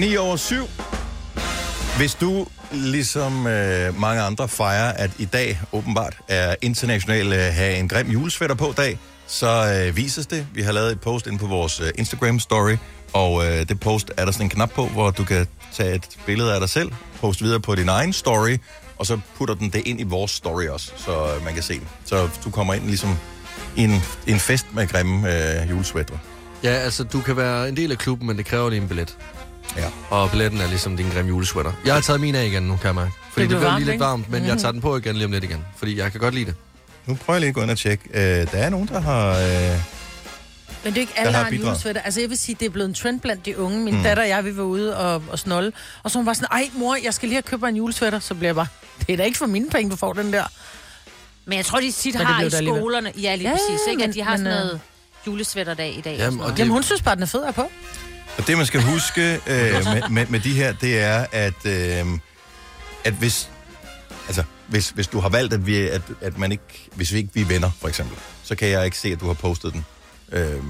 [0.00, 0.66] Ni over syv.
[1.98, 7.76] Hvis du, ligesom øh, mange andre, fejrer, at i dag åbenbart er international øh, have
[7.76, 10.46] en grim julesvætter på dag, så øh, vises det.
[10.54, 12.76] Vi har lavet et post ind på vores øh, Instagram-story,
[13.14, 16.08] og øh, det post er der sådan en knap på, hvor du kan tage et
[16.26, 18.56] billede af dig selv, poste videre på din egen story,
[18.98, 21.74] og så putter den det ind i vores story også, så øh, man kan se
[21.74, 21.86] det.
[22.04, 23.18] Så du kommer ind ligesom
[23.76, 26.18] i en, i en fest med grimme øh, julesvætter.
[26.62, 29.16] Ja, altså, du kan være en del af klubben, men det kræver lige en billet.
[29.76, 29.86] Ja.
[30.10, 31.72] Og billetten er ligesom din grimme julesweater.
[31.84, 33.10] Jeg har taget min af igen nu, kan jeg mærke.
[33.32, 35.32] Fordi Det det, bliver lige lidt varmt, men jeg tager den på igen lige om
[35.32, 35.64] lidt igen.
[35.76, 36.54] Fordi jeg kan godt lide det.
[37.06, 38.04] Nu prøver jeg lige at gå ind og tjekke.
[38.14, 38.20] Øh,
[38.52, 39.30] der er nogen, der har...
[39.30, 39.80] Øh,
[40.84, 41.96] Men det er ikke alle, Der har har en.
[42.04, 43.78] Altså, jeg vil sige, det er blevet en trend blandt de unge.
[43.80, 44.02] Min mm.
[44.02, 45.72] datter og jeg, vi var ude og, og snolde.
[46.02, 48.18] Og så hun var sådan, ej mor, jeg skal lige have købt en julesvætter.
[48.18, 48.66] Så bliver jeg bare,
[49.06, 50.44] det er da ikke for mine penge, du får den der.
[51.44, 53.12] Men jeg tror, de tit har i skolerne...
[53.22, 53.80] Ja, lige Ja, præcis.
[53.88, 54.00] Ikke?
[54.00, 54.80] men- At de har men, sådan øh, noget
[55.26, 56.16] julesvætterdag i dag.
[56.18, 57.70] Jamen, og det- Jamen, hun synes bare, den er fed at på.
[58.38, 62.06] Og det, man skal huske øh, med, med, med de her, det er, at, øh,
[63.04, 63.48] at hvis,
[64.26, 67.30] altså, hvis, hvis du har valgt, at, vi, at, at man ikke, hvis vi ikke
[67.34, 69.84] vi er venner, for eksempel, så kan jeg ikke se, at du har postet den.
[70.32, 70.62] Øh,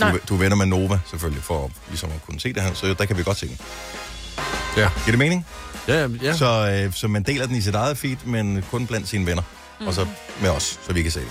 [0.00, 0.10] Nej.
[0.12, 2.94] du, du er venner med Nova, selvfølgelig, for ligesom at kunne se det her, så
[2.98, 3.58] der kan vi godt se den.
[4.76, 4.88] Ja.
[5.04, 5.46] Giver det mening?
[5.88, 6.08] Ja, ja.
[6.22, 6.36] ja.
[6.36, 9.42] Så, øh, så man deler den i sit eget feed, men kun blandt sine venner.
[9.80, 9.86] Mm.
[9.86, 10.06] Og så
[10.42, 11.28] med os, så vi kan se det.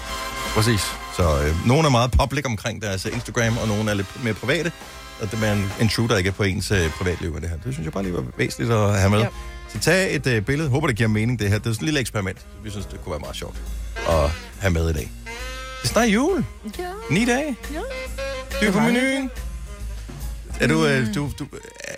[0.54, 0.82] præcis.
[1.17, 4.71] Så øh, nogle er meget public omkring deres Instagram, og nogle er lidt mere private.
[5.21, 7.58] Og det er en intruder ikke på ens øh, privatliv med det her.
[7.58, 9.19] Det synes jeg bare lige var væsentligt at have med.
[9.19, 9.28] Ja.
[9.74, 10.69] Så tag et øh, billede.
[10.69, 11.58] Håber, det giver mening, det her.
[11.58, 12.38] Det er sådan et lille eksperiment.
[12.63, 13.56] Vi synes, det kunne være meget sjovt
[14.10, 15.12] at have med i dag.
[15.86, 16.45] Det er snart jul.
[16.80, 16.84] Ja.
[17.10, 17.58] Ni dage.
[17.74, 17.80] Ja.
[18.62, 19.32] Du er på menuen.
[20.60, 21.45] Er du, øh, du, du,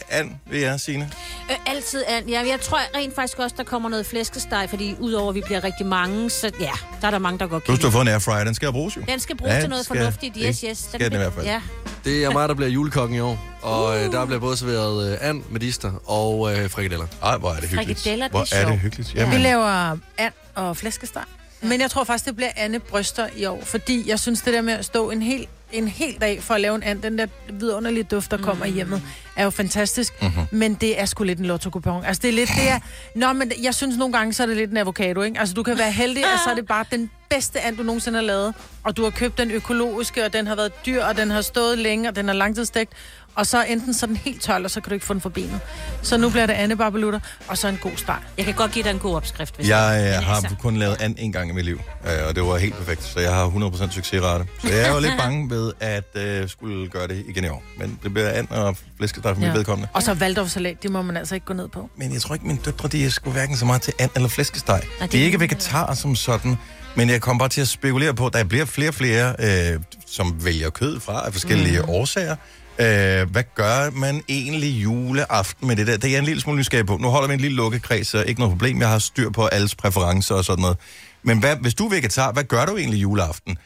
[0.10, 1.12] Ann, vil jeg, Signe?
[1.52, 2.30] Øh, altid an.
[2.30, 5.64] Ja, jeg tror rent faktisk også, der kommer noget flæskesteg, fordi udover at vi bliver
[5.64, 6.72] rigtig mange, så ja,
[7.02, 9.02] der er der mange, der går Du har fået en airfryer, den skal bruges jo.
[9.08, 10.38] Den skal bruges Ja, til noget skal- fornuftigt.
[10.42, 10.78] Yes, det yes.
[10.78, 11.46] skal den i hvert fald.
[11.46, 11.62] Ja.
[12.06, 13.40] Det er mig, der bliver julekokken i år.
[13.62, 13.96] Og uh.
[14.12, 17.06] der bliver både serveret uh, and, medister og uh, frikadeller.
[17.24, 18.00] Ej, hvor er det hyggeligt.
[18.00, 19.14] Frikadeller, det er hvor er det hyggeligt.
[19.16, 21.24] Vi Jamen, laver and og flæskesteg.
[21.62, 24.62] Men jeg tror faktisk, det bliver Anne Bryster i år, fordi jeg synes, det der
[24.62, 27.28] med at stå en hel, en hel dag for at lave en and, den der
[27.50, 29.02] vidunderlige duft, der kommer i hjemmet,
[29.36, 30.22] er jo fantastisk.
[30.22, 30.44] Mm-hmm.
[30.52, 32.80] Men det er sgu lidt en lotto Altså, det er lidt det er...
[33.16, 35.40] Nå, men jeg synes nogle gange, så er det lidt en avocado, ikke?
[35.40, 38.18] Altså, du kan være heldig, at så er det bare den bedste and, du nogensinde
[38.18, 38.54] har lavet.
[38.84, 41.78] Og du har købt den økologiske, og den har været dyr, og den har stået
[41.78, 42.94] længe, og den har langtidsstegt.
[43.38, 45.30] Og så enten så den helt tør, og så kan du ikke få den for
[45.30, 45.60] benet.
[46.02, 48.16] Så nu bliver det Anne Barbelutter, og så en god steg.
[48.38, 51.02] Jeg kan godt give dig en god opskrift, hvis Jeg øh, har altså, kun lavet
[51.02, 53.50] and en gang i mit liv, øh, og det var helt perfekt, så jeg har
[53.50, 54.46] 100% succesrate.
[54.62, 57.64] Så jeg er jo lidt bange ved at øh, skulle gøre det igen i år.
[57.78, 59.48] Men det bliver and og flæskesteg for ja.
[59.48, 59.90] mit vedkommende.
[59.94, 61.90] Og så Waldorfsalat, det må man altså ikke gå ned på.
[61.98, 64.82] Men jeg tror ikke, mine døtre, de sgu hverken så meget til and eller flæskesteg.
[65.02, 66.58] det de er ikke de vegetarer som sådan,
[66.96, 69.80] men jeg kommer bare til at spekulere på, at der bliver flere og flere, øh,
[70.08, 71.90] som vælger kød fra af forskellige mm.
[71.90, 72.36] årsager.
[72.80, 75.98] Øh, hvad gør man egentlig juleaften med det der?
[75.98, 76.98] Det er jeg en lille smule nysgerrig på.
[76.98, 78.80] Nu holder vi en lille lukkekreds, så ikke noget problem.
[78.80, 80.78] Jeg har styr på alles præferencer og sådan noget.
[81.24, 83.58] Men hvad, hvis du er vegetar, hvad gør du egentlig juleaften?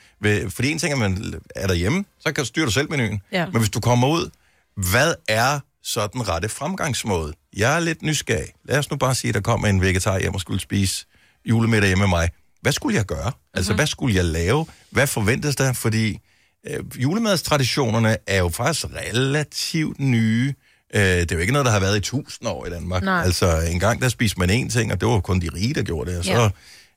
[0.50, 3.22] Fordi en ting er, man er derhjemme, så kan du styre du selv menuen.
[3.32, 3.46] Ja.
[3.46, 4.30] Men hvis du kommer ud,
[4.76, 7.34] hvad er så den rette fremgangsmåde?
[7.58, 8.48] Jeg er lidt nysgerrig.
[8.66, 11.06] Lad os nu bare sige, at der kommer en vegetar hjem og skulle spise
[11.46, 12.30] julemiddag hjemme med mig.
[12.62, 13.32] Hvad skulle jeg gøre?
[13.54, 14.66] Altså, hvad skulle jeg lave?
[14.90, 15.74] Hvad forventes der?
[15.74, 16.20] Fordi
[16.68, 20.54] øh, julemadstraditionerne er jo faktisk relativt nye.
[20.96, 23.04] Øh, det er jo ikke noget, der har været i tusind år i Danmark.
[23.04, 23.24] Nej.
[23.24, 25.84] Altså, en gang der spiste man én ting, og det var kun de rige, der
[25.84, 26.20] gjorde det.
[26.20, 26.50] Og så Ja.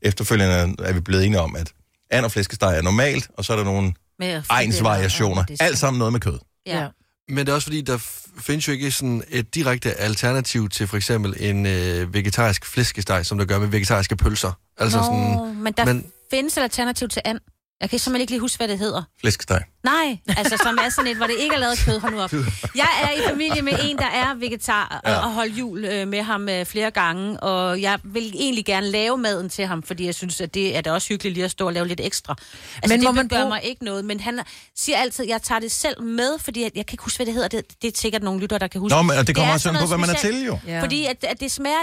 [0.02, 1.72] efterfølgende er vi blevet enige om, at
[2.10, 3.92] and og flæskesteg er normalt, og så er der nogle
[4.50, 5.42] egensvariationer.
[5.42, 6.38] og Alt sammen noget med kød.
[6.66, 6.80] Ja.
[6.80, 6.88] Ja.
[7.28, 7.98] Men det er også fordi, der
[8.40, 13.38] findes jo ikke sådan et direkte alternativ til for eksempel en øh, vegetarisk flæskesteg, som
[13.38, 14.52] der gør med vegetariske pølser.
[14.78, 16.06] Altså Nå, sådan, men der men...
[16.30, 17.38] findes et alternativ til and.
[17.80, 19.02] Jeg kan simpelthen ikke lige huske, hvad det hedder.
[19.20, 19.62] Flæskesteg.
[19.84, 22.00] Nej, altså som er sådan et, hvor det ikke er lavet kød.
[22.00, 22.32] Hold nu op.
[22.74, 25.16] Jeg er i familie med en, der er vegetar, Ja.
[25.16, 29.18] og holdt jul øh, med ham øh, flere gange, og jeg vil egentlig gerne lave
[29.18, 31.66] maden til ham, fordi jeg synes, at det er da også hyggeligt lige at stå
[31.66, 32.34] og lave lidt ekstra.
[32.82, 34.40] Altså, Men det man gør bruge- mig ikke noget, men han
[34.76, 37.26] siger altid, at jeg tager det selv med, fordi jeg, jeg kan ikke huske, hvad
[37.26, 37.48] det hedder.
[37.48, 38.96] Det, det er sikkert nogle lytter, der kan huske.
[38.96, 40.58] Nå, men og det kommer er også sådan an på, hvad man er til, jo.
[40.66, 40.82] Ja.
[40.82, 41.76] Fordi at, at det smager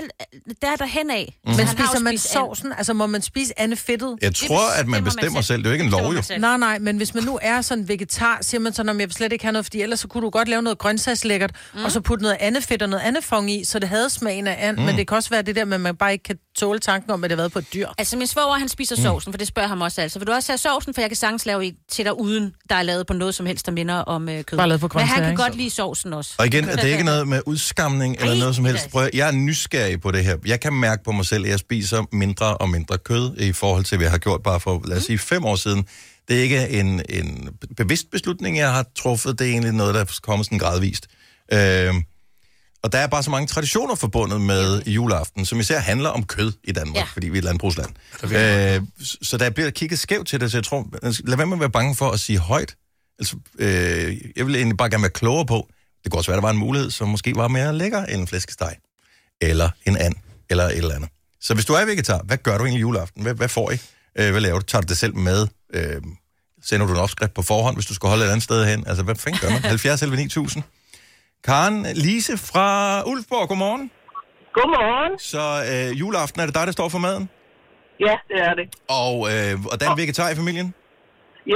[0.61, 1.35] der derhen af.
[1.45, 1.51] Mm.
[1.55, 2.73] Men spiser man sovsen?
[2.77, 4.17] Altså, må man spise andet fedtet?
[4.21, 5.57] Jeg tror, at man bestemmer selv.
[5.63, 6.21] Det er jo ikke en lov, jo.
[6.37, 9.15] Nej, nej, men hvis man nu er sådan vegetar, siger man sådan, om jeg vil
[9.15, 11.83] slet ikke have noget, fordi ellers så kunne du godt lave noget grøntsagslækkert, mm.
[11.83, 14.47] og så putte noget andet fedt og noget andet fong i, så det havde smagen
[14.47, 14.83] af and, mm.
[14.83, 17.11] men det kan også være det der med, at man bare ikke kan tåle tanken
[17.11, 17.87] om, at det har været på et dyr.
[17.97, 19.03] Altså, min svoger, han spiser Mm.
[19.03, 20.19] sovsen, for det spørger ham også altså.
[20.19, 22.75] Vil du også have sovsen, for jeg kan sagtens lave i til dig uden, der
[22.75, 24.57] er lavet på noget som helst, der minder om øh, kød.
[24.57, 25.43] Bare lavet på Men han kan ikke?
[25.43, 26.33] godt lide sovsen også.
[26.37, 28.89] Og igen, det er ikke noget med udskamning eller Ej, noget som helst.
[28.91, 30.37] Prøv, jeg er nysgerrig på det her.
[30.45, 33.83] Jeg kan mærke på mig selv, at jeg spiser mindre og mindre kød i forhold
[33.83, 35.85] til, hvad jeg har gjort bare for, lad os sige, fem år siden.
[36.27, 39.39] Det er ikke en, en bevidst beslutning, jeg har truffet.
[39.39, 41.07] Det er egentlig noget, der er kommet sådan gradvist.
[41.53, 41.93] Øh,
[42.83, 46.51] og der er bare så mange traditioner forbundet med juleaften, som især handler om kød
[46.63, 46.95] i Danmark.
[46.95, 47.03] Ja.
[47.03, 47.89] fordi vi er et landbrugsland.
[48.23, 48.81] Øh,
[49.21, 51.69] så der bliver kigget skævt til det, så jeg tror, lad være med at være
[51.69, 52.75] bange for at sige højt.
[53.19, 55.67] Altså, øh, jeg vil egentlig bare gerne være klogere på,
[56.03, 58.27] det kunne også være, der var en mulighed, som måske var mere lækker end en
[58.27, 58.75] flæskesteg,
[59.41, 60.15] eller en and,
[60.49, 61.09] eller et eller andet.
[61.41, 63.23] Så hvis du er vegetar, hvad gør du egentlig juleaften?
[63.23, 63.77] Hvad, hvad får I?
[64.19, 64.65] Øh, hvad laver du?
[64.65, 65.47] Tager du det selv med?
[65.73, 66.01] Øh,
[66.63, 68.79] sender du en opskrift på forhånd, hvis du skal holde et andet sted hen?
[68.87, 69.61] Altså, hvad fanden gør man?
[69.61, 70.63] 70 11 9000.
[71.43, 72.67] Karen Lise fra
[73.09, 73.91] Ulfborg, godmorgen.
[74.57, 75.13] Godmorgen.
[75.33, 77.29] Så øh, juleaften, er det dig, der står for maden?
[78.07, 78.65] Ja, det er det.
[79.01, 80.67] Og, øh, og der er en vegetar i familien?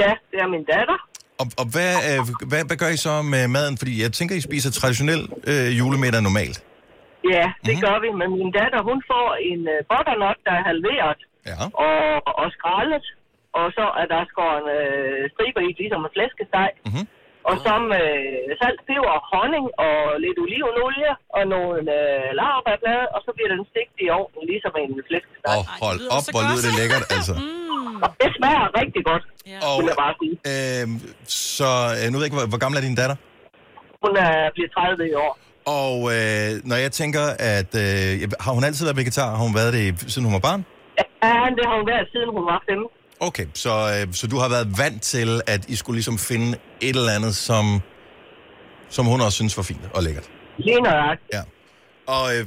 [0.00, 0.98] Ja, det er min datter.
[1.40, 3.74] Og, og hvad, øh, hvad, hvad gør I så med maden?
[3.80, 6.58] Fordi jeg tænker, I spiser traditionel øh, julemiddag normalt.
[7.34, 7.68] Ja, det Mhm.
[7.68, 7.80] mm-hmm.
[7.86, 8.08] gør vi.
[8.20, 11.18] Men min datter, hun får en uh, butternut, der er halveret
[11.50, 11.56] Ja.
[11.86, 11.98] og,
[12.42, 13.06] og skrællet.
[13.60, 16.70] Og så er der skåret øh, striber i, ligesom en flæskesteg.
[16.88, 17.04] Mhm.
[17.50, 18.06] Og så med
[18.60, 23.06] salt, peber, honning og lidt olivenolie og nogle øh, laurbærblade.
[23.14, 25.48] Og så bliver den stegt i ovnen, ligesom en flæskesteg.
[25.54, 27.34] Og hold lyder op, hvor lyder det lækkert, altså.
[28.04, 29.24] Og det smager rigtig godt,
[29.68, 30.34] Og, vil jeg bare sige.
[30.52, 30.84] øh,
[31.58, 33.16] så øh, nu ved jeg ikke, hvor, hvor gammel er din datter?
[34.04, 35.32] Hun er blevet 30 i år.
[35.82, 37.24] Og øh, når jeg tænker,
[37.56, 38.10] at øh,
[38.44, 39.28] har hun altid været vegetar?
[39.38, 40.62] Har hun været det, siden hun var barn?
[40.98, 41.04] Ja,
[41.56, 42.86] det har hun været, siden hun var 15.
[43.20, 46.48] Okay, så, øh, så du har været vant til, at I skulle ligesom finde
[46.86, 47.64] et eller andet, som,
[48.88, 50.30] som hun også synes var fint og lækkert.
[50.56, 51.34] Lige nøjagtigt.
[51.36, 51.42] Ja.
[52.14, 52.42] Og øh,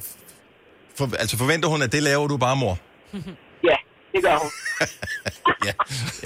[0.97, 2.75] for, altså forventer hun, at det laver du bare, mor?
[3.69, 3.77] Ja,
[4.13, 4.51] det gør hun.
[5.67, 5.73] Ja.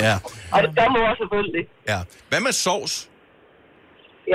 [0.06, 0.16] Ja.
[0.56, 1.64] Og det gør mor selvfølgelig.
[1.92, 2.00] ja.
[2.30, 2.96] Hvad med sovs?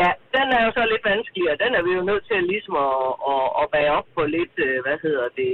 [0.01, 1.57] Ja, den er jo så lidt vanskeligere.
[1.65, 2.97] Den er vi jo nødt til ligesom at,
[3.33, 5.53] at, at bage op på lidt, øh, hvad hedder det,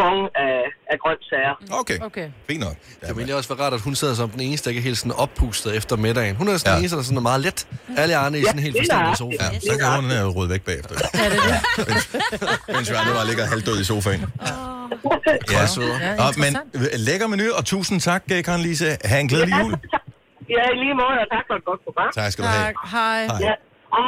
[0.00, 0.56] fong af,
[0.92, 1.54] af grøntsager.
[1.80, 2.28] Okay, Okay.
[2.50, 2.76] fint nok.
[3.02, 4.82] Ja, det ville også være rart, at hun sidder som den eneste, der ikke er
[4.90, 6.36] helt sådan oppustet efter middagen.
[6.36, 6.74] Hun er sådan Ja.
[6.74, 7.66] den eneste, der er sådan meget let.
[7.96, 9.44] Alle andre er i sådan helt det er forstændig sofa.
[9.54, 10.94] Ja, så kan hun øh, rydde væk bagefter.
[11.24, 11.88] Er det det?
[11.88, 12.04] mens,
[12.76, 14.20] mens vi andre bare ligger halvdød i sofaen.
[15.52, 15.98] Ja, sødere.
[16.02, 16.52] Ja, Og, men
[17.08, 18.96] lækker menu, og tusind tak, øh, Karen Lise.
[19.04, 19.72] Ha' en glædelig jul.
[20.56, 22.10] Ja, i lige måde, og tak for et godt program.
[22.14, 22.64] Tak skal du have.
[22.66, 22.74] Tak.
[22.90, 23.26] Hej.
[23.26, 23.38] Hej.
[23.48, 23.54] Ja,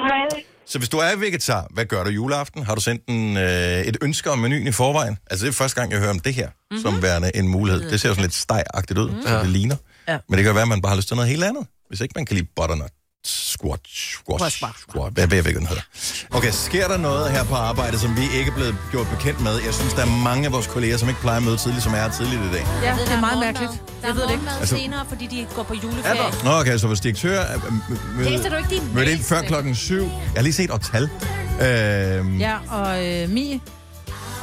[0.09, 0.56] hej.
[0.68, 2.62] Så hvis du er vegetar, hvad gør du juleaften?
[2.62, 5.18] Har du sendt en, øh, et ønske om menuen i forvejen?
[5.31, 6.83] Altså det er første gang, jeg hører om det her, mm-hmm.
[6.83, 7.90] som værende en mulighed.
[7.90, 9.22] Det ser jo sådan lidt stejagtigt ud, mm-hmm.
[9.22, 9.76] som det ligner.
[10.09, 10.18] Ja.
[10.29, 11.66] Men det kan være, at man bare har lyst til noget helt andet.
[11.88, 12.90] Hvis ikke man kan lide butternut,
[13.29, 15.83] squat, squash, Squash, squat, hvad ved jeg ikke, den hedder.
[16.31, 19.61] Okay, sker der noget her på arbejde, som vi ikke er blevet gjort bekendt med?
[19.65, 21.95] Jeg synes, der er mange af vores kolleger, som ikke plejer at møde tidligt, som
[21.95, 22.67] er tidligt i dag.
[22.83, 23.73] Ja, det er meget mærkeligt.
[24.03, 24.45] Der Jeg ved er det ikke.
[24.45, 26.19] morgenmad Altså- senere, fordi de går på juleferie.
[26.19, 26.45] Er der?
[26.45, 29.47] Nå, okay, så hvis direktør er- ikke din mødte mail, ind før Svend?
[29.49, 30.03] klokken syv.
[30.03, 31.11] Jeg har lige set Ortal.
[31.61, 33.61] Øhm, Ja, og øh, Mie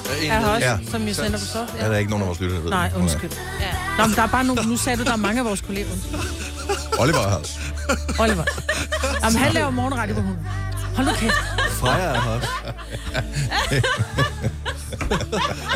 [0.09, 0.77] er her også, Ja.
[0.91, 1.65] som jo sender på så.
[1.79, 2.99] er der ikke nogen af vores lyttere, der ved Nej, er.
[2.99, 3.31] undskyld.
[3.61, 3.71] Ja.
[3.97, 5.87] Nå, men der er bare nogle, nu sagde du, der er mange af vores kolleger.
[6.99, 7.59] Oliver også.
[8.19, 8.43] Oliver.
[9.23, 10.45] Jamen, han laver morgenradio på hunden.
[10.95, 11.33] Hold nu kæft.
[11.71, 12.47] Freja er her også.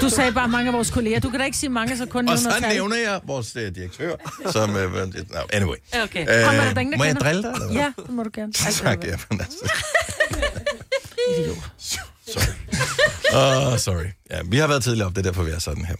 [0.01, 1.19] Du sagde bare mange af vores kolleger.
[1.19, 2.69] Du kan da ikke sige mange, så kun Og så tal.
[2.73, 4.15] nævner jeg vores uh, direktør,
[4.51, 4.69] som...
[4.69, 5.75] Uh, no, anyway.
[6.03, 6.43] Okay.
[6.45, 7.53] Ham er der ingen, der må jeg drille dig?
[7.69, 7.81] Eller?
[7.81, 8.53] Ja, det må du gerne.
[8.53, 9.09] Tak, ja.
[9.11, 9.73] er Men altså,
[11.37, 11.57] Idiot.
[12.27, 12.53] Sorry.
[13.33, 14.05] Oh, sorry.
[14.31, 15.95] Ja, vi har været tidligere op, det er derfor, vi er sådan her.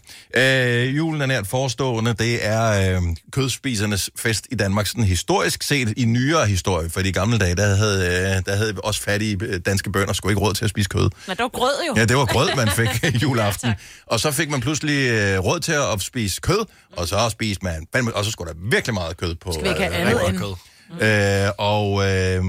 [0.86, 2.14] Øh, julen er nært forestående.
[2.14, 6.90] Det er øh, kødspisernes fest i Danmark, sådan historisk set i nyere historie.
[6.90, 10.28] For i gamle dage, der havde, øh, der havde også fattige øh, danske bønder sgu
[10.28, 11.10] ikke råd til at spise kød.
[11.26, 11.94] Men der var grød jo.
[11.96, 12.88] Ja, det var grød, man fik
[13.22, 13.72] juleaften.
[14.06, 16.64] Og så fik man pludselig øh, råd til at spise kød,
[16.96, 19.52] og så spiste man, og så skulle der virkelig meget kød på.
[19.52, 20.54] Skal vi ikke have øh, andet end- kød.
[21.46, 22.44] Øh, og, øh,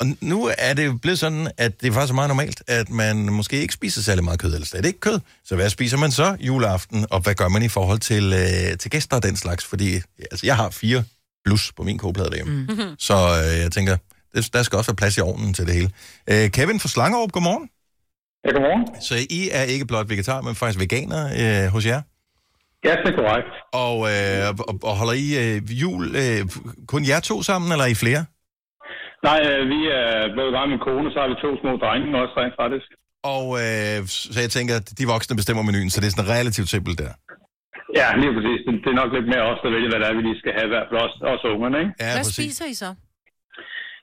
[0.00, 3.16] og nu er det jo blevet sådan, at det er faktisk meget normalt, at man
[3.16, 5.20] måske ikke spiser særlig meget kød, eller slet ikke kød.
[5.44, 8.90] Så hvad spiser man så juleaften, og hvad gør man i forhold til, øh, til
[8.90, 9.64] gæster og den slags?
[9.64, 9.94] Fordi
[10.30, 11.04] altså, jeg har fire
[11.44, 12.66] plus på min kogeplade derhjemme.
[12.68, 12.78] Mm.
[12.98, 13.96] Så øh, jeg tænker,
[14.34, 15.90] det- der skal også være plads i ovnen til det hele.
[16.30, 17.68] Øh, Kevin fra Slangerup, godmorgen.
[18.44, 19.02] Ja, godmorgen.
[19.02, 21.22] Så I er ikke blot vegetar, men faktisk veganer
[21.64, 22.02] øh, hos jer?
[22.84, 23.48] Ja, det er korrekt.
[23.72, 26.48] Og, øh, og, og holder I øh, jul øh,
[26.86, 28.24] kun jer to sammen, eller er I flere?
[29.28, 30.06] Nej, øh, vi er
[30.36, 32.88] mig og min kone, så har vi to små drenge også rent faktisk.
[33.36, 33.98] Og øh,
[34.34, 37.12] så jeg tænker, at de voksne bestemmer menuen, så det er sådan relativt simpelt der.
[38.00, 38.60] Ja, lige præcis.
[38.66, 40.52] Det, det er nok lidt mere os, der vælger, hvad det er, vi lige skal
[40.56, 41.92] have, i hvert fald også, også ungerne, ikke?
[42.04, 42.38] Ja, Hvad præcis.
[42.44, 42.90] spiser I så?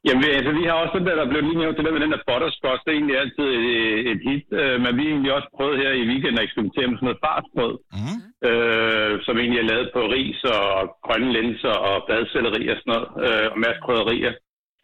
[0.05, 2.03] Jamen, vi, altså, vi har også den der, der blev lige nævnt, det der med
[2.05, 5.33] den der butterscotch, det er egentlig altid et, et hit, øh, men vi har egentlig
[5.37, 8.17] også prøvet her i weekenden at eksperimentere med sådan noget farsbrød, Mm.
[8.49, 10.65] øh, som egentlig er lavet på ris og
[11.05, 14.33] grønne linser og bladcelleri og sådan noget, øh, og masser krydderier,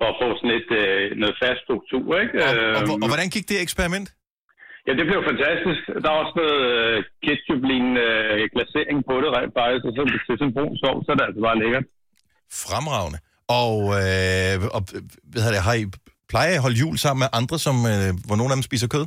[0.04, 2.36] for at få sådan lidt øh, noget fast struktur, ikke?
[2.48, 4.08] Og, og, Øh, og, og hvordan gik det eksperiment?
[4.88, 5.82] Ja, det blev fantastisk.
[6.04, 9.54] Der er også noget øh, ketchup-lignende øh, glasering på det rent
[9.86, 11.86] og så til sådan en brun sovs, så er det altså bare lækkert.
[12.64, 13.20] Fremragende.
[13.62, 14.82] Og, øh, og
[15.30, 15.86] hvad hedder det, har I
[16.32, 18.90] plejer I at holde jul sammen med andre, som, øh, hvor nogle af dem spiser
[18.96, 19.06] kød?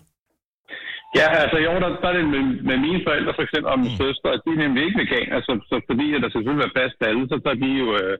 [1.18, 3.94] Ja, altså jo, der, der er det med, med mine forældre for eksempel, og min
[3.94, 4.00] mm.
[4.02, 7.08] søster, de er nemlig ikke veganer, så, så fordi at der selvfølgelig være plads til
[7.10, 8.14] alle, så tager de jo øh,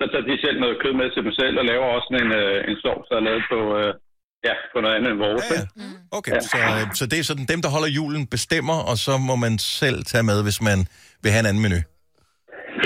[0.00, 2.32] så tager de selv noget kød med til dem selv, og laver også sådan en,
[2.42, 3.90] øh, en sovs, der er lavet på, øh,
[4.48, 5.44] ja, på noget andet end vores.
[5.50, 6.18] Ja, Ja, ja.
[6.18, 9.34] Okay, så, øh, så det er sådan, dem, der holder julen, bestemmer, og så må
[9.44, 10.78] man selv tage med, hvis man
[11.22, 11.78] vil have en anden menu.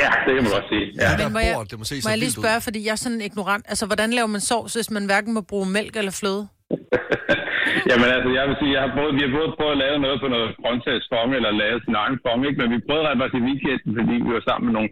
[0.02, 0.84] ja det kan man godt sige.
[1.02, 1.08] Ja.
[1.20, 2.42] Men må jeg- det må se Må jeg lige vildt ud.
[2.44, 3.64] spørge, fordi jeg er sådan ignorant.
[3.72, 6.42] Altså, hvordan laver man sovs, hvis man hverken må bruge mælk eller fløde?
[7.90, 10.18] Jamen altså, jeg vil sige, jeg har både, vi har både prøvet at lave noget
[10.24, 12.58] på noget grøntsagsfong, eller lave sin egen fong, ikke?
[12.60, 14.90] men vi prøvede rent faktisk i weekenden, fordi vi var sammen med nogle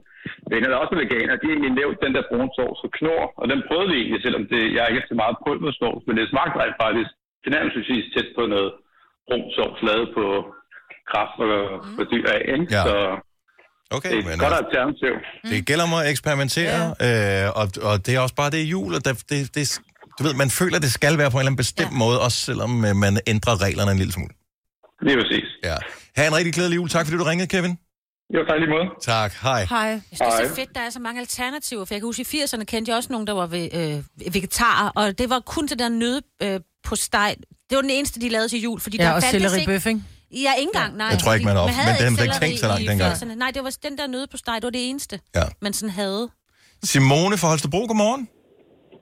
[0.52, 1.34] venner, der også er veganer.
[1.40, 4.20] De har egentlig lavet den der brun sovs og knor, og den prøvede vi egentlig,
[4.26, 7.10] selvom det, jeg ikke er så meget pulversovs, men det smagte rent faktisk
[7.44, 8.70] tilnærmelsesvis tæt på noget
[9.26, 10.24] brun sovs lavet på
[11.10, 11.54] kraft og
[11.96, 12.42] på dyr af.
[12.56, 12.66] Ikke?
[12.76, 12.84] Ja.
[12.88, 12.96] Så
[13.96, 15.14] Okay, det er men et godt alternativ.
[15.50, 18.90] det gælder om at eksperimentere, øh, og, og det er også bare det er jul,
[18.96, 19.64] og det, det, det,
[20.18, 22.02] du ved, man føler, det skal være på en eller anden bestemt ja.
[22.04, 24.32] måde, også selvom øh, man ændrer reglerne en lille smule.
[25.06, 25.48] Lige præcis.
[25.68, 25.76] Ja.
[26.16, 26.88] Ha' en rigtig glædelig jul.
[26.88, 27.74] Tak fordi du ringede, Kevin.
[28.34, 28.86] Jo, tak lige måde.
[29.02, 29.32] Tak.
[29.42, 29.64] Hej.
[29.64, 29.78] Hej.
[29.80, 30.48] Jeg synes, det er Hej.
[30.48, 31.84] så fedt, der er så mange alternativer.
[31.84, 34.88] For jeg kan huske, i 80'erne kendte jeg også nogen, der var ve- øh, vegetarer,
[34.88, 37.34] og det var kun det der nøde øh, på steg.
[37.70, 39.66] Det var den eneste, de lavede til jul, fordi Ja, der og fandtes ikke...
[39.66, 40.02] bøf, ikke?
[40.32, 41.06] Ja, ikke engang, nej.
[41.06, 43.12] Jeg tror ikke, man har- havde men det har man ikke tænkt så langt dengang.
[43.12, 43.34] 80'erne.
[43.34, 45.42] Nej, det var den der nøde på steg, det var det eneste, Ja.
[45.62, 46.28] man sådan havde.
[46.82, 48.28] Simone fra Holstebro, godmorgen.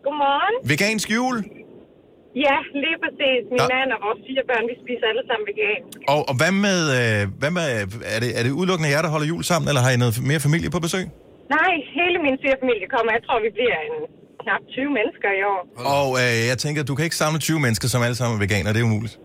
[0.05, 0.69] Godmorgen.
[0.71, 1.45] Vegansk jul.
[2.47, 3.41] Ja, lige præcis.
[3.55, 3.67] Min Ja.
[3.75, 5.81] mand og vores fire børn, vi spiser alle sammen vegan.
[6.13, 7.67] Og, og hvad med, øh, hvad med
[8.15, 10.41] er, det, er det udelukkende jer, der holder jul sammen, eller har I noget mere
[10.49, 11.05] familie på besøg?
[11.57, 13.11] Nej, hele min svigerfamilie kommer.
[13.17, 13.97] Jeg tror, vi bliver en
[14.43, 15.61] knap 20 mennesker i år.
[15.99, 18.71] Og øh, jeg tænker, du kan ikke samle 20 mennesker, som alle sammen er veganer,
[18.75, 19.17] det er umuligt.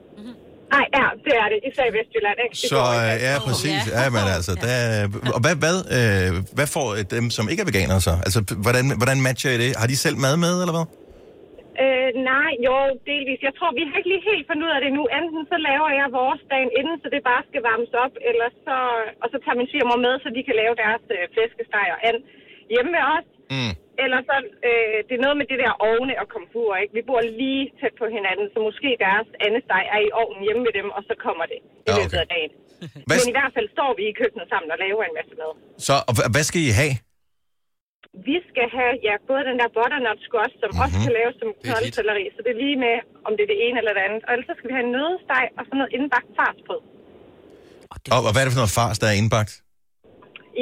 [0.76, 1.58] Nej, ja, det er det.
[1.70, 2.56] Især i Vestjylland, ikke?
[2.62, 3.26] Det Så går øh, ikke.
[3.30, 3.80] ja, præcis.
[3.92, 4.02] ja.
[4.04, 4.76] Ja, men altså, der,
[5.36, 8.14] og hvad, hvad, øh, hvad får dem, som ikke er veganere så?
[8.26, 9.70] Altså, hvordan, hvordan matcher I det?
[9.82, 10.86] Har de selv mad med, eller hvad?
[11.84, 12.76] Øh, nej, jo,
[13.12, 13.40] delvis.
[13.48, 15.04] Jeg tror, vi har ikke lige helt fundet ud af det nu.
[15.20, 18.78] Enten så laver jeg vores dagen inden, så det bare skal varmes op, eller så,
[19.24, 22.20] og så tager min svigermor med, så de kan lave deres øh, flæskesteg og and
[22.74, 23.28] hjemme ved os.
[23.56, 23.74] Mm.
[24.04, 24.36] Eller så,
[24.70, 26.94] øh, det er noget med det der ovne og komfur, ikke?
[27.00, 30.74] Vi bor lige tæt på hinanden, så måske deres andesteg er i ovnen hjemme med
[30.80, 32.24] dem, og så kommer det i Ja, løbet okay.
[32.26, 32.52] af dagen.
[33.08, 35.52] Hvad, Men i hvert fald står vi i køkkenet sammen og laver en masse mad.
[35.88, 36.96] så, og hvad skal I have?
[38.66, 40.84] Skal have, ja, både den der butternut squash, som mm-hmm.
[40.84, 42.98] også kan laves som koldselleri, så det er lige med,
[43.28, 44.22] om det er det ene eller det andet.
[44.26, 46.82] Og ellers så skal vi have en nødesteg og sådan noget indbagt farsbrød.
[48.16, 49.54] Og, og hvad er det for noget fars, der er indbagt?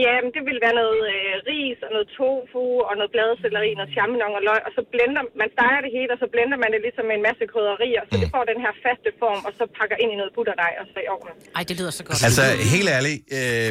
[0.06, 3.92] Ja, men det vil være noget øh, ris og noget tofu og noget bladeselleri, noget
[3.96, 6.80] champignon og løg, og så blender man steger det hele, og så blender man det
[6.88, 8.22] ligesom med en masse krydderier, så Mm.
[8.24, 10.98] det får den her faste form, og så pakker ind i noget butterdej og så
[11.06, 11.36] i ovnen.
[11.58, 12.20] Ej, det lyder så godt.
[12.28, 12.44] Altså,
[12.76, 13.70] helt ærligt, øh,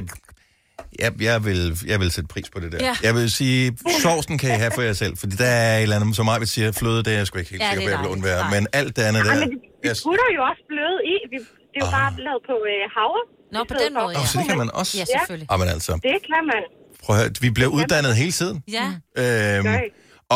[0.98, 2.78] Jeg, jeg, vil, jeg vil sætte pris på det der.
[2.86, 2.96] Ja.
[3.02, 5.96] Jeg vil sige, sovsen kan I have for jer selv, fordi der er et eller
[5.96, 7.94] andet, som mig vil sige, fløde, det er jeg sgu ikke helt Ja, sikker det
[7.96, 8.40] på, jeg vil undvære.
[8.40, 8.50] Nej.
[8.60, 9.30] Men alt det andet der...
[9.32, 10.02] Ej, men vi, vi Yes.
[10.02, 11.14] putter jo også bløde i.
[11.32, 13.22] Vi, det er jo bare lavet på øh, havre.
[13.52, 14.26] Nå, på den måde, ja.
[14.26, 14.98] så det kan man også.
[14.98, 15.48] Ja, selvfølgelig.
[15.52, 16.62] Jamen altså, Det kan man.
[17.04, 18.62] prøv at høre, vi bliver uddannet hele tiden.
[18.78, 18.86] Ja.
[19.22, 19.66] Øhm,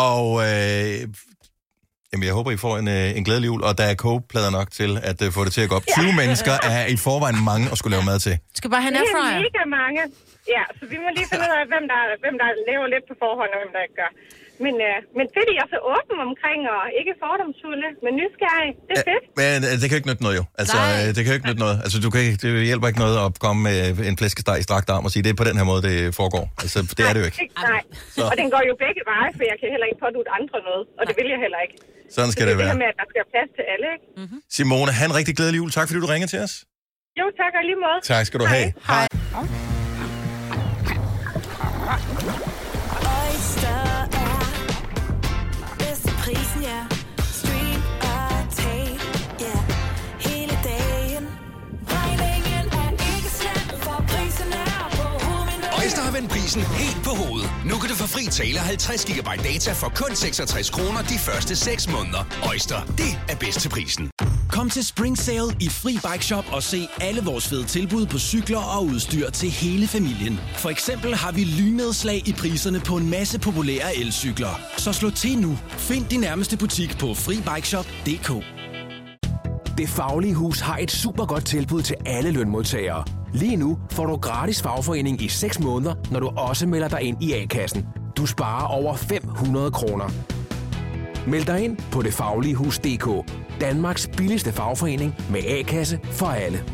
[0.09, 1.09] og øh,
[2.13, 4.71] jamen, jeg håber, I får en, øh, en glædelig jul, og der er kogeplader nok
[4.71, 5.85] til at øh, få det til at gå op.
[5.99, 8.33] 20 mennesker er i forvejen mange at skulle lave mad til.
[8.33, 10.01] Du skal bare have en Det er mega mange.
[10.55, 13.15] Ja, så vi må lige finde ud af, hvem der, hvem der laver lidt på
[13.25, 14.13] forhånd, og hvem der ikke gør.
[14.65, 18.73] Men, øh, men fedt, I er så åbne omkring, og ikke fordomsfulde, men nysgerrige.
[18.89, 19.25] Det er fedt.
[19.43, 20.45] Men øh, det kan jo ikke nytte noget jo.
[20.61, 20.97] Altså, Nej.
[21.03, 21.77] øh, det kan jo ikke nytte noget.
[21.85, 23.77] Altså, du kan ikke, det hjælper ikke noget at komme med
[24.11, 26.45] en flæskesteg i strakt arm og sige, det er på den her måde, det foregår.
[26.65, 27.41] Altså, det er det jo ikke.
[27.71, 27.83] Nej,
[28.17, 28.23] Så.
[28.31, 31.03] og den går jo begge veje, for jeg kan heller ikke pådute andre noget, og
[31.09, 31.77] det vil jeg heller ikke.
[32.17, 32.83] Sådan skal det det er det her være.
[32.83, 34.07] med, at der skal være plads til alle, ikke?
[34.57, 35.71] Simone, han rigtig glædelig jul.
[35.79, 36.55] Tak fordi du ringer til os.
[37.21, 37.99] Jo, tak og lige måde.
[38.13, 38.69] Tak skal du have.
[38.91, 39.07] Hej.
[41.87, 43.69] Oyster
[44.13, 44.45] er
[45.79, 46.81] bedst til prisen, ja.
[47.33, 48.99] Stream og tag,
[49.41, 49.57] ja.
[50.21, 51.25] Hele dagen.
[51.89, 55.83] Regningen er ikke slem, for prisen er på hovedet.
[55.83, 57.51] Øjster har vendt prisen helt på hovedet.
[57.65, 61.57] Nu kan du få fri tale 50 GB data for kun 66 kroner de første
[61.57, 62.23] 6 måneder.
[62.51, 64.11] Øjster, det er bedst til prisen.
[64.51, 68.19] Kom til Spring Sale i Fri Bike Shop og se alle vores fede tilbud på
[68.19, 70.41] cykler og udstyr til hele familien.
[70.55, 74.61] For eksempel har vi lynedslag i priserne på en masse populære elcykler.
[74.77, 75.59] Så slå til nu.
[75.69, 78.45] Find din nærmeste butik på FriBikeShop.dk
[79.79, 83.05] Det Faglige Hus har et super godt tilbud til alle lønmodtagere.
[83.35, 87.23] Lige nu får du gratis fagforening i 6 måneder, når du også melder dig ind
[87.23, 87.87] i A-kassen.
[88.17, 90.36] Du sparer over 500 kroner.
[91.27, 93.33] Meld dig ind på detfagligehus.dk.
[93.61, 96.65] Danmarks billigste fagforening med A-kasse for alle.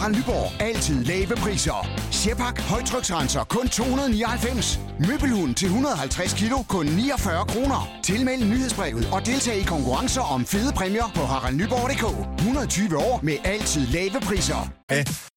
[0.00, 0.62] Harald Nyborg.
[0.62, 1.88] Altid lave priser.
[2.10, 2.60] Sjehpak.
[2.60, 3.44] Højtryksrenser.
[3.44, 4.80] Kun 299.
[5.08, 6.56] Møbelhund til 150 kilo.
[6.68, 7.88] Kun 49 kroner.
[8.02, 12.04] Tilmeld nyhedsbrevet og deltag i konkurrencer om fede præmier på haraldnyborg.dk.
[12.38, 14.70] 120 år med altid lave priser.
[14.90, 15.29] Hey.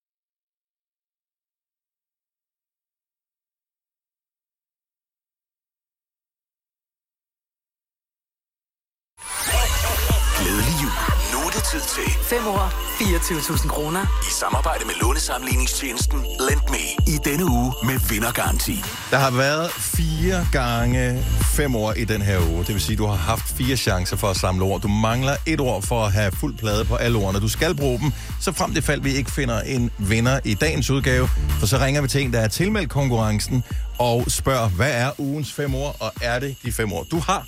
[12.23, 12.67] 5 år,
[13.01, 14.01] 24.000 kroner.
[14.01, 17.13] i samarbejde med lånesamligningstjenesten Lend Me.
[17.13, 18.83] I denne uge med vindergaranti.
[19.12, 22.59] Der har været fire gange fem år i den her uge.
[22.59, 24.81] Det vil sige, at du har haft fire chancer for at samle ord.
[24.81, 27.39] Du mangler et ord for at have fuld plade på alle ordene.
[27.39, 30.89] Du skal bruge dem, så frem til fald vi ikke finder en vinder i dagens
[30.89, 31.29] udgave.
[31.59, 33.63] For så ringer vi til en, der er tilmeldt konkurrencen,
[33.97, 37.45] og spørger, hvad er ugens fem ord, og er det de fem ord, du har?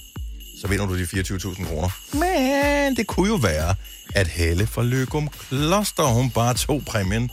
[0.62, 1.90] Så vinder du de 24.000 kroner.
[2.14, 3.76] Men det kunne jo være,
[4.16, 7.32] at Helle fra Løgum Kloster, hun bare tog præmien.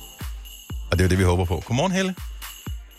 [0.91, 1.63] Og det er det, vi håber på.
[1.67, 2.15] Godmorgen, Helle.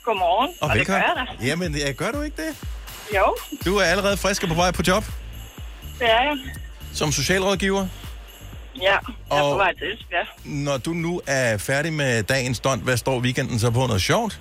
[0.03, 1.45] Godmorgen, Og, og det gør jeg da.
[1.45, 2.55] Jamen, ja, gør du ikke det?
[3.15, 5.03] Jo, Du er allerede frisk og på vej på job
[5.99, 6.37] det er jeg.
[6.93, 7.87] som socialrådgiver.
[8.81, 8.93] Ja, jeg
[9.31, 10.27] er Og- på vej til Esbjerg.
[10.43, 13.87] Når du nu er færdig med dagens stunt, hvad står weekenden så på?
[13.87, 14.39] Noget sjovt?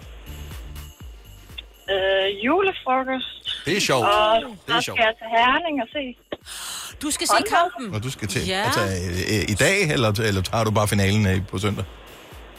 [1.93, 3.65] Øh, julefrokost.
[3.67, 4.07] Det er sjovt.
[4.07, 6.05] Og Det så er skal jeg til Herning og se.
[7.03, 7.85] Du skal se kampen.
[7.93, 8.47] Når du skal til.
[8.47, 8.63] Ja.
[8.65, 11.85] Altså, øh, i dag, eller, eller tager du bare finalen øh, på søndag?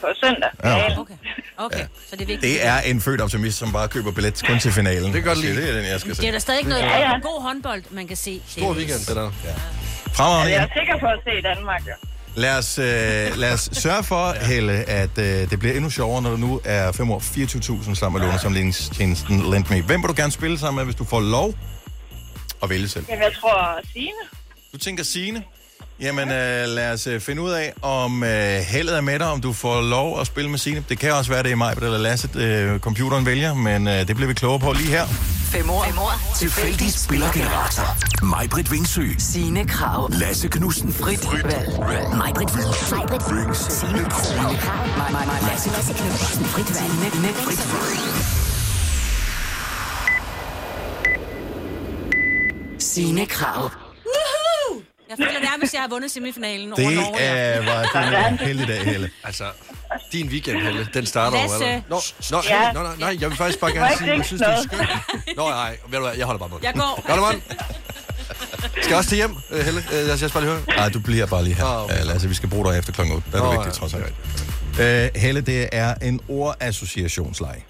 [0.00, 0.50] på søndag.
[0.64, 0.76] Ja.
[0.76, 0.98] Ja.
[1.00, 1.14] Okay,
[1.56, 1.78] okay.
[1.78, 1.86] Ja.
[2.08, 2.42] så det er vigtigt.
[2.42, 5.04] Det er en født optimist, som bare køber billet kun til finalen.
[5.04, 5.56] Det kan godt Og lide.
[5.56, 6.32] Det er den, jeg skal Det er se.
[6.32, 7.18] der stadig ikke noget Ja, ja.
[7.18, 8.42] god håndbold, man kan se.
[8.48, 9.30] Stor weekend, det der.
[10.16, 10.52] Fremragende.
[10.52, 10.66] Jeg Ja.
[10.74, 11.92] er sikker på at se Danmark, ja.
[12.36, 12.84] Lad os, øh,
[13.36, 16.92] lad os sørge for, Helle, at øh, det bliver endnu sjovere, når du nu er
[16.92, 19.82] 5 år 24.000 sammen med lånesamligningstjenesten Lend Me.
[19.82, 21.54] Hvem vil du gerne spille sammen med, hvis du får lov
[22.62, 23.04] at vælge selv?
[23.08, 24.22] Jamen, jeg tror, Signe.
[24.72, 25.42] Du tænker Signe?
[26.00, 29.40] Jamen, øh, lad os øh, finde ud af, om øh, heldet er med dig, om
[29.40, 30.84] du får lov at spille med Signe.
[30.88, 34.16] Det kan også være, det er mig, eller Lasse, øh, computeren vælger, men øh, det
[34.16, 35.06] bliver vi klogere på lige her.
[35.06, 36.12] 5 år, 5 år.
[36.36, 38.24] Tilfældig spillergenerator.
[38.24, 39.08] Majbrit Vingsø.
[39.18, 40.10] Signe Krav.
[40.12, 40.92] Lasse Knudsen.
[40.92, 41.68] Frit valg.
[42.16, 43.56] Majbrit Majbrit.
[43.56, 44.52] Signe Krav.
[44.52, 45.38] Mig, mig, mig.
[45.50, 46.44] Lasse Knudsen.
[46.44, 47.12] Frit valg.
[47.12, 48.00] Signe Frit valg.
[52.80, 53.93] Signe Krav.
[55.08, 57.18] Jeg føler nærmest, at jeg har vundet semifinalen over Det Norge.
[57.18, 57.58] her.
[57.60, 57.82] øh, var
[58.28, 59.10] du en heldig dag, Helle.
[59.24, 59.44] Altså,
[60.12, 61.54] din weekend, Helle, den starter Lasse.
[61.64, 61.82] allerede.
[61.88, 62.00] Nå,
[62.30, 62.72] nå, Ja.
[62.72, 64.48] nå, nej, nej, jeg vil faktisk bare Du gerne ikke sige, jeg drikke synes, det
[64.48, 65.36] er skønt.
[65.36, 66.58] Nå, nej, ved du hvad, jeg holder bare på.
[66.62, 67.04] Jeg går.
[67.06, 67.42] Gør det, mand.
[68.70, 69.84] Skal jeg også til hjem, øh, Helle?
[69.92, 70.62] Øh, Jeg skal bare lige høre.
[70.76, 71.64] Nej, du bliver bare lige her.
[71.64, 72.00] Åh, okay.
[72.00, 73.30] Uh, Lasse, vi skal bruge dig efter klokken 8.
[73.32, 73.80] Der er det Nå, vigtigt, ja.
[73.80, 73.94] trods
[74.78, 75.16] alt.
[75.16, 77.64] Helle, det er en ordassociationsleg.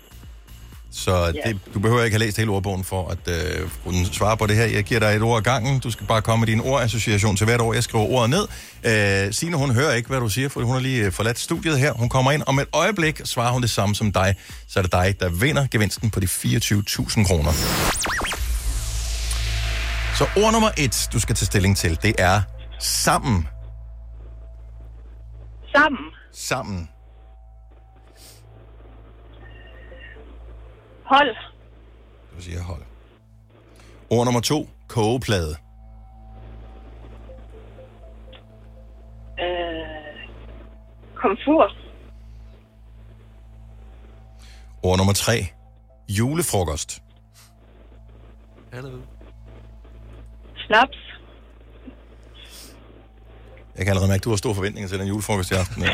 [0.97, 4.47] Så det, du behøver ikke have læst hele ordbogen for at øh, kunne svare på
[4.47, 4.65] det her.
[4.65, 5.81] Jeg giver dig et ord ad gangen.
[5.81, 7.75] Du skal bare komme med din ordassociation til hvert ord.
[7.75, 8.49] Jeg skriver ordet ned.
[9.27, 11.79] Øh, Signe, hun hører ikke, hvad du siger, for hun har lige øh, forladt studiet
[11.79, 11.93] her.
[11.93, 14.35] Hun kommer ind om et øjeblik, svarer hun det samme som dig.
[14.69, 17.53] Så er det dig, der vinder gevinsten på de 24.000 kroner.
[20.19, 22.43] Så ord nummer et, du skal tage stilling til, det er
[22.81, 23.49] sammen.
[25.75, 26.05] Sammen.
[26.35, 26.89] Sammen.
[31.05, 31.37] Hold.
[32.37, 32.83] Du siger hold.
[34.11, 35.57] Ord nummer to, kogeplade.
[39.41, 40.29] Øh,
[41.15, 41.71] komfur.
[44.83, 45.47] Ord nummer tre,
[46.09, 47.03] julefrokost.
[50.67, 50.99] Snaps.
[53.77, 55.83] Jeg kan allerede mærke, at du har store forventninger til den julefrokost i aften.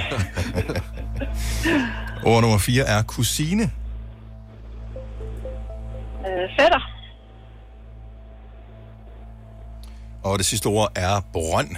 [2.31, 3.71] Ord nummer 4 er kusine.
[6.59, 6.81] Fætter.
[10.23, 11.77] Og det sidste ord er brønd.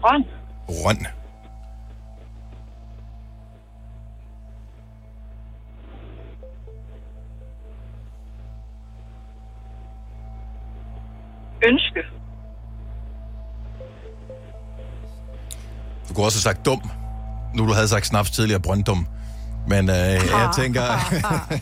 [0.00, 0.24] Brønd.
[0.66, 1.06] Brønd.
[11.66, 12.02] Ønske.
[16.08, 16.90] Du kunne også have sagt dum.
[17.54, 19.06] Nu du havde sagt snaps tidligere, brønddum.
[19.68, 20.82] Men øh, jeg tænker,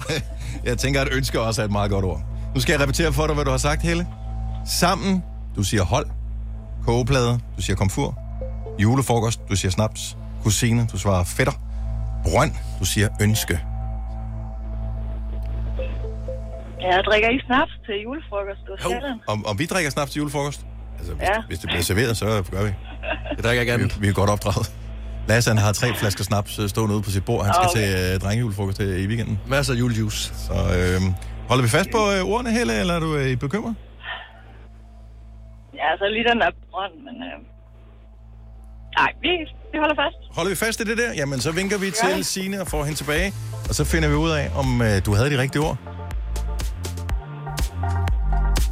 [0.69, 2.21] jeg tænker, at ønske også er et meget godt ord.
[2.55, 4.07] Nu skal jeg repetere for dig, hvad du har sagt, Helle.
[4.67, 5.25] Sammen,
[5.57, 6.07] du siger hold.
[6.87, 8.19] Kogeplade, du siger komfur.
[8.79, 10.17] Julefrokost, du siger snaps.
[10.43, 11.53] Kusine, du svarer fætter.
[12.25, 13.61] Brønd, du siger ønske.
[16.81, 18.61] Jeg drikker ikke snaps til julefrokost.
[18.85, 19.21] Du den.
[19.27, 20.67] Om, om vi drikker snaps til julefrokost?
[20.99, 21.43] Altså, hvis, Ja.
[21.49, 22.71] hvis det bliver serveret, så gør vi.
[23.37, 23.97] Det drikker ikke andet.
[23.97, 24.73] Vi, vi er godt opdraget.
[25.29, 27.45] Lasse, han har tre flasker snaps øh, stående ude på sit bord.
[27.45, 27.99] Han skal Okay.
[28.05, 29.41] til øh, drengejulefrokost i weekenden.
[29.47, 30.35] Masser af julejuice.
[30.47, 31.01] Så øh,
[31.49, 33.75] holder vi fast på øh, ordene, Helle, eller er du øh, bekymret?
[35.75, 37.15] Ja, så lige den der brønd, men...
[37.29, 37.39] Øh...
[38.99, 39.29] Nej, vi,
[39.73, 40.37] vi holder fast.
[40.37, 41.13] Holder vi fast i det der?
[41.17, 42.15] Jamen, så vinker vi Ja.
[42.15, 43.33] til Signe og får hende tilbage.
[43.69, 45.77] Og så finder vi ud af, om øh, du havde de rigtige ord.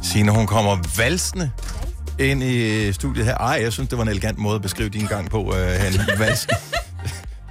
[0.03, 1.51] Signe, hun kommer valsende
[2.25, 3.37] ind i øh, studiet her.
[3.37, 6.19] Ej, jeg synes, det var en elegant måde at beskrive din gang på, øh.
[6.19, 6.51] Valsen.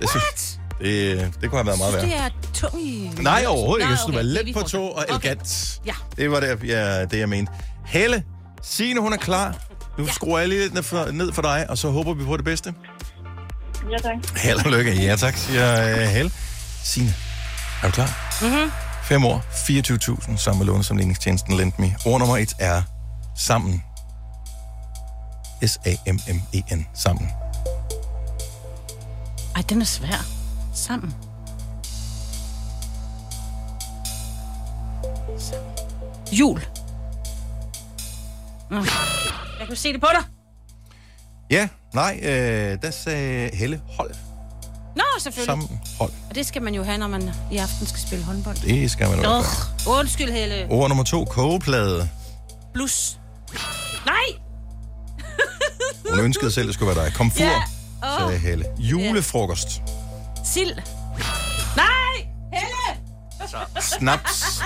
[0.00, 2.02] Jeg synes, det, det kunne have været meget værd.
[2.04, 3.10] Det er tung i...
[3.20, 3.90] Nej, overhovedet ikke.
[3.90, 4.74] Jeg synes, det var okay, let på det.
[4.74, 5.80] og elegant.
[5.86, 5.92] Ja.
[6.16, 7.52] Det var det, jeg, det, jeg mente.
[7.86, 8.24] Helle,
[8.62, 9.54] Signe, hun er klar.
[9.98, 12.36] Nu skruer jeg lige lidt ned for, ned for dig, og så håber vi på
[12.36, 12.74] det bedste.
[13.90, 14.16] Ja, tak.
[14.36, 14.92] Held og lykke.
[14.92, 16.32] Ja, tak, siger uh, Helle.
[16.84, 17.14] Signe,
[17.82, 18.38] er du klar?
[18.42, 18.70] Mm-hmm.
[19.04, 19.44] 5 år,
[20.30, 21.94] 24.000, sammen med lånesomligningstjenesten LendMe.
[22.06, 22.82] Ord nummer 1 er
[23.36, 23.82] sammen.
[25.66, 27.28] S-A-M-M-E-N, sammen.
[29.56, 30.26] Ej, den er svær.
[30.74, 31.14] Sammen.
[35.38, 35.70] Sammen.
[36.32, 36.60] Jul.
[38.70, 38.76] Mm.
[39.58, 40.24] Jeg kunne se det på dig.
[41.50, 44.14] Ja, nej, øh, der sagde Helle hold.
[44.96, 45.46] Nå, selvfølgelig.
[45.46, 46.10] Sammen, hold.
[46.28, 48.56] Og det skal man jo have, når man i aften skal spille håndbold.
[48.56, 49.30] Det skal man jo.
[49.30, 50.66] Åh, undskyld, Helle.
[50.70, 52.08] Ord nummer 2, kogeplade.
[52.74, 53.18] Blus.
[54.06, 54.40] Nej!
[56.10, 57.14] Hun ønskede selv, det skulle være dig.
[57.14, 57.56] Komfur, Ja.
[58.04, 58.18] Åh.
[58.28, 58.64] sagde Helle.
[58.78, 59.82] Julefrokost.
[60.44, 60.72] Sild.
[61.76, 62.26] Nej!
[62.52, 63.00] Helle!
[63.98, 64.62] Snaps.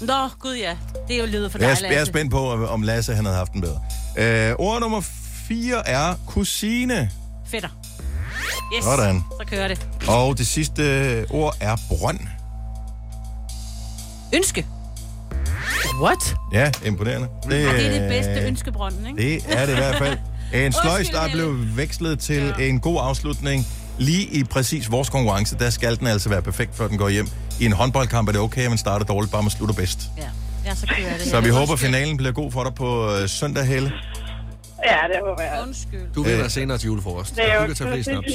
[0.00, 0.76] Nå, gud ja.
[1.08, 2.12] Det er jo lydet for dig, Jeg er, jeg er Lasse.
[2.12, 3.80] spændt på, om Lasse han havde haft den bedre.
[4.16, 5.00] Øh, ord nummer
[5.48, 7.10] 4 er kusine.
[7.46, 7.68] Fætter.
[8.76, 8.84] Yes.
[8.84, 9.24] Sådan.
[9.40, 9.86] Så kører det.
[10.08, 12.18] Og det sidste øh, ord er brønd.
[14.34, 14.66] Ønske.
[16.02, 16.34] What?
[16.52, 17.28] Ja, imponerende.
[17.50, 19.22] Det, og det er det bedste ønskebrønden, ikke?
[19.42, 20.18] Det er det i hvert fald.
[20.54, 22.64] En sløjs, der er blevet vekslet til ja.
[22.64, 23.66] en god afslutning.
[23.98, 27.28] Lige i præcis vores konkurrence, der skal den altså være perfekt, før den går hjem.
[27.60, 29.98] I en håndboldkamp er det okay, at man starter dårligt, bare man slutter bedst.
[30.18, 30.22] Ja,
[30.66, 31.26] ja så kører det.
[31.26, 33.92] Så vi håber, finalen bliver god for dig på øh, søndag, Helle.
[34.84, 35.62] Ja, det håber jeg.
[35.66, 36.00] Undskyld.
[36.14, 36.50] Du vinder Øh.
[36.50, 37.36] senere til julefrokost.
[37.36, 38.28] Det er Du jo kan tage flere snaps.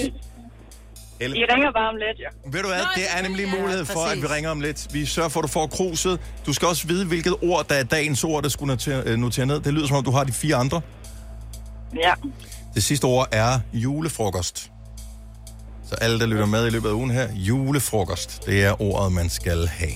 [1.22, 2.51] I ringer bare om lidt, jo.
[2.51, 4.88] Ved du hvad, det er nemlig en mulighed for, at vi ringer om lidt.
[4.93, 6.20] Vi sørger for, at du får kruset.
[6.45, 9.45] Du skal også vide, hvilket ord, der er dagens ord, der skulle notere, øh, notere
[9.45, 9.59] ned.
[9.59, 10.82] Det lyder som om, du har de fire andre.
[11.95, 12.13] Ja.
[12.73, 14.71] Det sidste ord er julefrokost.
[15.89, 19.29] Så alle, der lytter med i løbet af ugen her, julefrokost, det er ordet, man
[19.29, 19.91] skal have.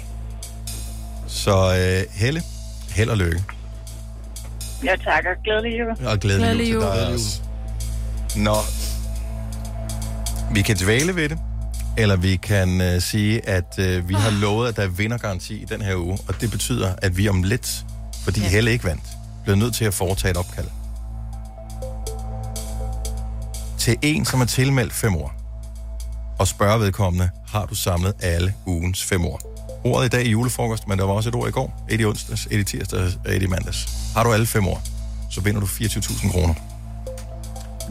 [1.28, 2.42] Så øh, Helle,
[2.90, 3.44] held og lykke.
[4.84, 5.30] Jeg takker.
[5.44, 6.08] Glædelig jul.
[6.08, 6.98] Og glædelig, Glædelig jul til jul.
[7.00, 7.42] dig også.
[8.36, 8.56] Nå,
[10.54, 11.40] vi kan dvæle ved det,
[11.98, 15.66] eller vi kan øh, sige, at øh, vi har lovet, at der er vindergaranti i
[15.66, 17.86] den her uge, og det betyder, at vi om lidt,
[18.24, 18.48] fordi ja.
[18.48, 19.04] Helle ikke vandt,
[19.44, 20.68] bliver nødt til at foretage et opkald.
[23.84, 25.34] Til en, som er tilmeldt fem år,
[26.40, 29.42] og spørge vedkommende, har du samlet alle ugens fem ord?
[29.84, 31.86] Ordet i dag er julefrokost, men der var også et ord i går.
[31.90, 33.90] Et i onsdags, et i tirsdags og et i mandags.
[34.16, 34.82] Har du alle fem ord,
[35.32, 36.54] så vinder du 24.000 kroner.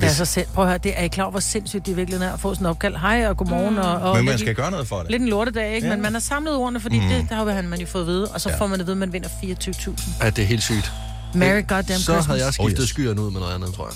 [0.01, 0.47] Det er så sind...
[0.55, 2.67] Prøv at høre, det er I klar hvor sindssygt det virkelig er at få sådan
[2.67, 2.97] en opkald.
[2.97, 3.79] Hej og godmorgen.
[3.79, 5.11] Og, og Men man lidt- skal gøre noget for det.
[5.11, 5.87] Lidt en lortedag, ikke?
[5.89, 5.93] Ja.
[5.95, 7.05] Men man har samlet ordene, fordi Mm.
[7.05, 7.11] mm.
[7.11, 8.29] det der har man jo fået at vide.
[8.29, 8.57] Og så Ja.
[8.57, 10.25] får man at vide, at man vinder 24.000.
[10.25, 10.93] Ja, det er helt sygt.
[11.35, 12.27] Merry Det- goddamn Så Christmas.
[12.27, 12.89] havde jeg skiftet Oh, yes.
[12.89, 13.95] skyerne ud med noget andet, tror jeg.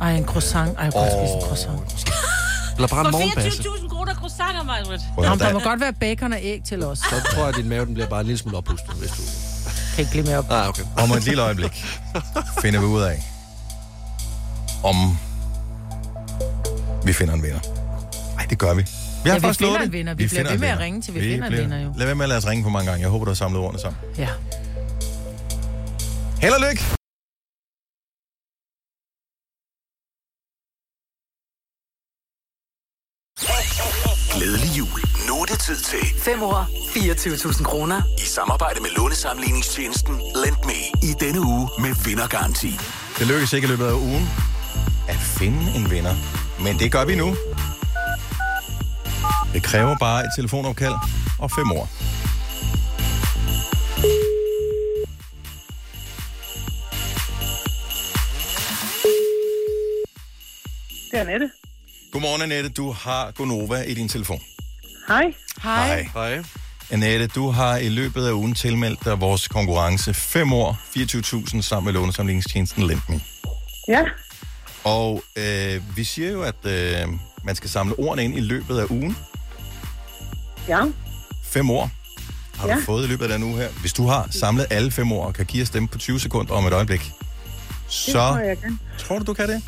[0.00, 0.76] Ej, en croissant.
[0.78, 1.08] Ej, jeg kunne oh.
[1.08, 1.80] spise en croissant.
[2.76, 3.62] Eller bare en For morgenbasse.
[3.62, 5.00] 24.000 kroner croissanter, Majbrit.
[5.18, 6.98] Høre, der må godt være bacon og æg til os.
[6.98, 9.22] Så tror jeg, at din mave den bliver bare en lille smule oppustet, hvis du...
[9.94, 10.44] Kan ikke blive mere op.
[10.50, 10.82] Ah, okay.
[10.98, 11.84] om et lille øjeblik
[12.62, 13.22] finder vi ud af,
[14.82, 15.18] om
[17.04, 17.60] vi finder en vinder.
[18.36, 18.82] Nej, det gør vi.
[18.82, 18.88] Vi
[19.24, 19.92] Ja, har vi faktisk finder lovet en det.
[19.92, 20.14] vinder.
[20.14, 21.92] Vi bliver ved med at ringe, til vi finder en bliver- vinder, jo.
[21.96, 23.02] Lad være med at lade os ringe for mange gange.
[23.02, 24.00] Jeg håber, du har samlet ordene sammen.
[24.18, 24.28] Ja.
[26.40, 26.99] Held og lykke!
[35.60, 38.02] Tid til 5 år, 24.000 kroner.
[38.18, 42.70] i samarbejde med lånesamligningstjenesten Lend Me i denne uge med vindergaranti.
[43.18, 44.28] Det lykkes ikke i løbet af ugen
[45.08, 46.14] at finde en vinder.
[46.64, 47.36] Men det gør vi nu.
[49.52, 50.94] Det kræver bare et telefonopkald
[51.38, 51.88] og fem år.
[61.10, 61.50] Det er Annette.
[62.12, 62.70] Godmorgen, Annette.
[62.70, 64.40] Du har Gonova i din telefon.
[65.10, 65.34] Hej.
[65.62, 66.08] Hej.
[66.14, 66.42] Hej.
[66.90, 71.84] Annette, du har i løbet af ugen tilmeldt dig vores konkurrence 5 år, 24.000 sammen
[71.84, 73.20] med lånesamlingstjenesten LendMe.
[73.88, 74.02] Ja.
[74.84, 77.08] Og øh, vi siger jo, at øh,
[77.44, 79.16] man skal samle ordene ind i løbet af ugen.
[80.68, 80.80] Ja.
[81.44, 81.90] Fem år
[82.56, 82.74] har ja.
[82.74, 83.68] du fået i løbet af den uge her.
[83.80, 86.54] Hvis du har samlet alle fem år og kan give os dem på 20 sekunder
[86.54, 87.12] om et øjeblik, Det
[87.88, 88.78] så tror jeg, jeg kan.
[88.98, 89.62] tror du, du kan det?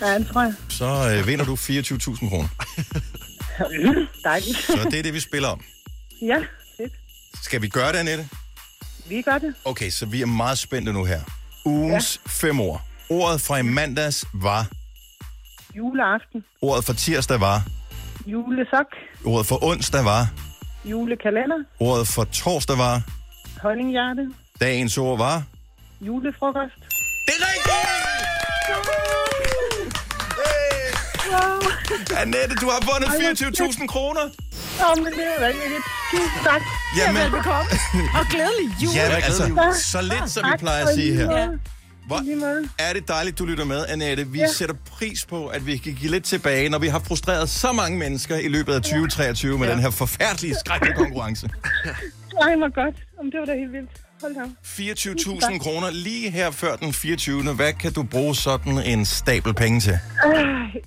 [0.00, 0.54] Ja, det tror jeg.
[0.68, 2.48] Så øh, vinder du 24.000 kroner.
[4.24, 4.56] Dejligt.
[4.58, 5.60] Så det er det, vi spiller om.
[6.22, 6.38] Ja,
[6.76, 6.92] fedt.
[7.42, 8.28] Skal vi gøre det, Annette?
[9.08, 9.54] Vi gør det.
[9.64, 11.20] Okay, så vi er meget spændte nu her.
[11.64, 12.30] Ugens ja.
[12.48, 12.82] fem ord.
[13.10, 14.66] Ordet fra i mandags var,
[15.76, 16.44] Juleaften.
[16.62, 17.62] ordet for tirsdag var,
[18.26, 18.86] Julesok.
[19.24, 20.28] ordet for onsdag var,
[20.84, 21.56] Julekalender.
[21.80, 23.02] ordet for torsdag var,
[23.62, 24.30] Honninghjerte.
[24.60, 25.42] dagens ord var...
[26.00, 26.74] Julefrokost.
[27.26, 27.80] Det er rigtigt!
[31.30, 31.59] Wow.
[32.16, 34.20] Annette, du har vundet 24.000 kroner.
[34.20, 35.82] Åh, men det er vanvittigt.
[36.10, 36.62] Tusind tak.
[36.98, 37.70] Jamen, Velbekomme.
[38.18, 38.92] Og glædelig jul.
[38.94, 41.48] ja, glædelig altså, så lidt, som vi plejer at sige her.
[42.06, 42.22] Hvor
[42.78, 44.26] er det dejligt, du lytter med, Annette.
[44.26, 44.46] Vi Ja.
[44.52, 47.98] sætter pris på, at vi kan give lidt tilbage, når vi har frustreret så mange
[47.98, 51.48] mennesker i løbet af 2023 med den her forfærdelige, skrækkelige konkurrence.
[52.42, 52.96] Ej, hvor godt.
[53.18, 53.90] Jamen, det var da helt vildt.
[54.20, 54.40] Hold da.
[54.40, 54.48] op.
[55.52, 57.54] 24.000 kroner lige her før den 24.
[57.54, 59.92] Hvad kan du bruge sådan en stabel penge til?
[60.26, 60.34] Øh,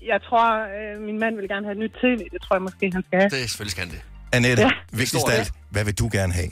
[0.07, 2.17] Jeg tror, øh, min mand vil gerne have et nyt tv.
[2.33, 3.29] Det tror jeg måske, han skal have.
[3.29, 4.01] Det er selvfølgelig skal han det.
[4.31, 4.69] Annette, Ja.
[4.91, 6.49] vigtigst af alt, hvad vil du gerne have?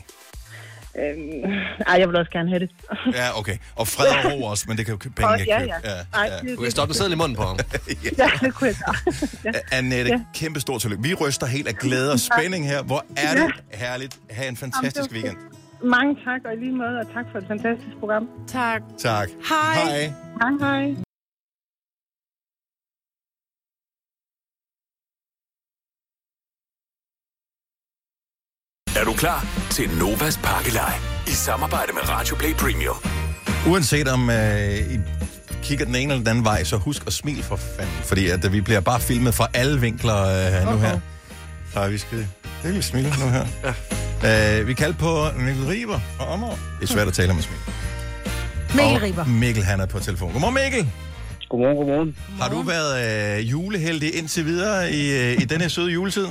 [0.99, 1.43] Øhm,
[1.87, 2.69] ej, jeg vil også gerne have det.
[3.19, 3.57] Ja, okay.
[3.75, 5.71] Og fred og ro også, men det kan jo penge ikke ja, købe.
[5.83, 6.17] ja.
[6.19, 7.59] Ej, det- Du kan stoppe sædel i munden på ham.
[8.17, 9.15] Ja, det kunne jeg gøre.
[9.71, 9.77] ja.
[9.77, 10.19] Annette, Ja.
[10.33, 11.03] kæmpe stort tillykke.
[11.03, 12.81] Vi ryster helt af glæde og spænding her.
[12.83, 14.17] Hvor er det herligt.
[14.31, 15.37] Ha' en fantastisk Jamen, weekend.
[15.83, 18.29] Mange tak, og i lige måde, og tak for et fantastisk program.
[18.47, 18.81] Tak.
[18.97, 19.29] Tak.
[19.49, 19.73] Hej.
[19.73, 20.13] Hej.
[20.41, 20.95] Hej, hej.
[28.99, 29.39] Er du klar
[29.71, 30.93] til Novas pakkelej?
[31.27, 32.95] I samarbejde med Radio Play Premium.
[33.71, 34.97] Uanset om øh, I
[35.63, 37.93] kigger den ene eller den anden vej, så husk at smile for fanden.
[38.03, 40.99] Fordi at, øh, vi bliver bare filmet fra alle vinkler øh, nu her.
[41.73, 42.27] Så vi skal
[42.63, 43.45] virkelig smile nu her.
[43.63, 44.00] Ja.
[44.25, 46.49] Øh, vi kalder på Mikkel Riber og Ommer.
[46.49, 47.57] Det er svært at tale med smil.
[48.75, 49.25] Mikkel Og Riber.
[49.25, 50.31] Mikkel, han er på telefon.
[50.31, 50.91] Godmorgen, Mikkel.
[51.49, 52.17] Godmorgen, godmorgen.
[52.41, 56.27] Har du været øh, juleheldig indtil videre i, øh, i denne søde juletid?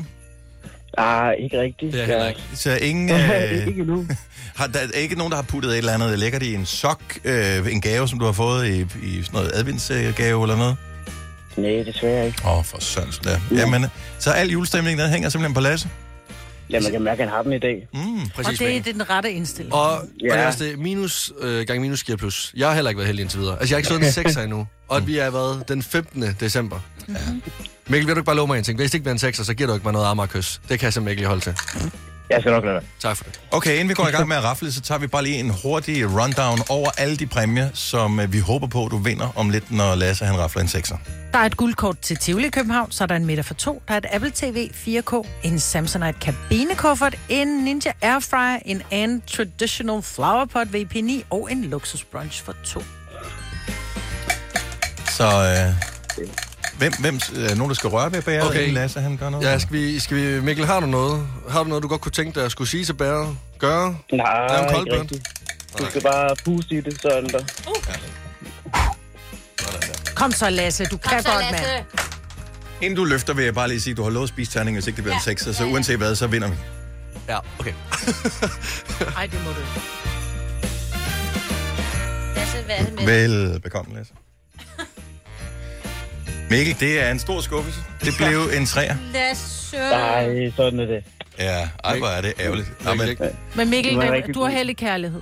[0.98, 1.92] Ah, ikke rigtigt.
[1.92, 2.40] Det er heller ikke.
[2.54, 3.10] Så ingen...
[3.20, 3.66] Øh...
[3.66, 4.06] Ikke endnu.
[4.56, 7.02] har, der er ikke nogen, der har puttet et eller andet lækkert i en sok,
[7.24, 10.76] øh, en gave, som du har fået i, i sådan noget adventsgave eller noget?
[11.56, 12.42] Nej, desværre ikke.
[12.44, 13.40] Åh, oh, for sønds der.
[13.52, 13.86] Jamen,
[14.18, 15.88] så al julestemning, den hænger simpelthen på Lasse?
[16.72, 17.88] Ja, man kan mærke, at han har den i dag.
[17.94, 18.00] Mm.
[18.00, 18.84] Og Præcis, det, Mikkel.
[18.84, 19.74] det er den rette indstilling.
[19.74, 22.52] Og, og det er også det, minus øh, gang minus giver plus.
[22.56, 23.58] Jeg har heller ikke været heldig indtil videre.
[23.60, 24.66] Altså, jeg har ikke fået en 6 endnu.
[24.88, 26.24] Og at vi er været den 15.
[26.40, 26.80] december.
[27.08, 27.14] Ja.
[27.88, 28.78] Mikkel, vil du ikke bare love mig en ting?
[28.78, 30.60] Hvis det ikke bliver en 6'er, så giver du ikke mig noget Amagerkys.
[30.68, 31.54] Det kan jeg simpelthen ikke lige holde til.
[32.30, 32.82] Jeg skal nok lade være.
[33.00, 33.40] Tak for det.
[33.50, 35.50] Okay, inden vi går i gang med at rafle, så tager vi bare lige en
[35.62, 39.70] hurtig rundown over alle de præmier, som øh, vi håber på, du vinder om lidt,
[39.70, 40.96] når Lasse han rafler en 6'er.
[41.32, 43.82] Der er et guldkort til Tivoli København, så er der en middag for to.
[43.88, 50.02] Der er et Apple TV 4K, en Samsonite kabinekuffert, en Ninja Airfryer, en And Traditional
[50.02, 52.82] Flower Pot VP9 og en luksusbrunch for to.
[55.06, 56.26] Så øh,
[56.80, 58.72] Hvem, hvem er nogen, der skal røre ved bæret, okay.
[58.72, 59.46] Lasse han gør noget?
[59.46, 60.40] Ja, skal vi, skal vi...
[60.40, 61.26] Mikkel, har du noget?
[61.48, 63.36] Har du noget, du godt kunne tænke dig at skulle sige til bæret?
[63.58, 63.96] Gøre?
[64.12, 65.00] Nej, ikke koldbøn?
[65.00, 65.28] rigtigt.
[65.78, 67.44] Du skal bare puste i det, sådan der.
[70.14, 70.84] Kom så, Lasse.
[70.84, 71.84] Du kan godt, mand.
[72.80, 74.76] Inden du løfter, vil jeg bare lige sige, at du har lovet at spise terning,
[74.76, 76.56] hvis ikke det bliver en 6, så uanset hvad, så vinder vi.
[77.28, 77.72] Ja, okay.
[79.16, 79.80] Ej, det må du ikke.
[82.36, 83.04] Lasse, hvad er det med?
[83.06, 84.12] Velbekomme, Lasse.
[86.50, 87.80] Mikkel, det er en stor skuffelse.
[88.04, 88.96] Det blev en træer.
[89.72, 91.04] Nej, sådan er det.
[91.38, 92.84] Ja, ej, hvor er det ærgerligt.
[92.84, 93.08] Nå, men,
[93.54, 95.20] Men Mikkel, Det var det, rigtig du har heldig kærlighed.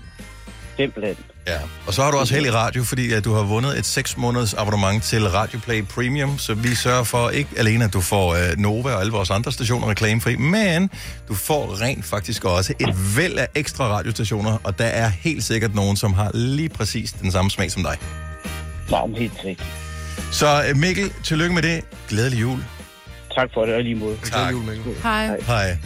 [0.77, 1.17] Simpelthen.
[1.47, 1.59] ja.
[1.87, 4.17] Og så har du også held i radio, fordi at du har vundet et 6
[4.17, 8.33] måneders abonnement til Radio Play Premium, så vi sørger for ikke alene, at du får
[8.33, 10.91] uh, Nova og alle vores andre stationer reklamefri, men
[11.29, 15.75] du får rent faktisk også et væld af ekstra radiostationer, og der er helt sikkert
[15.75, 17.97] nogen, som har lige præcis den samme smag som dig.
[18.91, 19.67] Nå, men helt sikkert.
[20.33, 21.85] Så uh, Mikkel, tillykke med det.
[22.09, 22.65] Glædelig jul.
[23.35, 24.19] Tak for det, og lige måde.
[24.25, 24.53] Tak.
[24.53, 24.95] jul, Mikkel.
[25.03, 25.41] Hej.
[25.41, 25.77] Hej.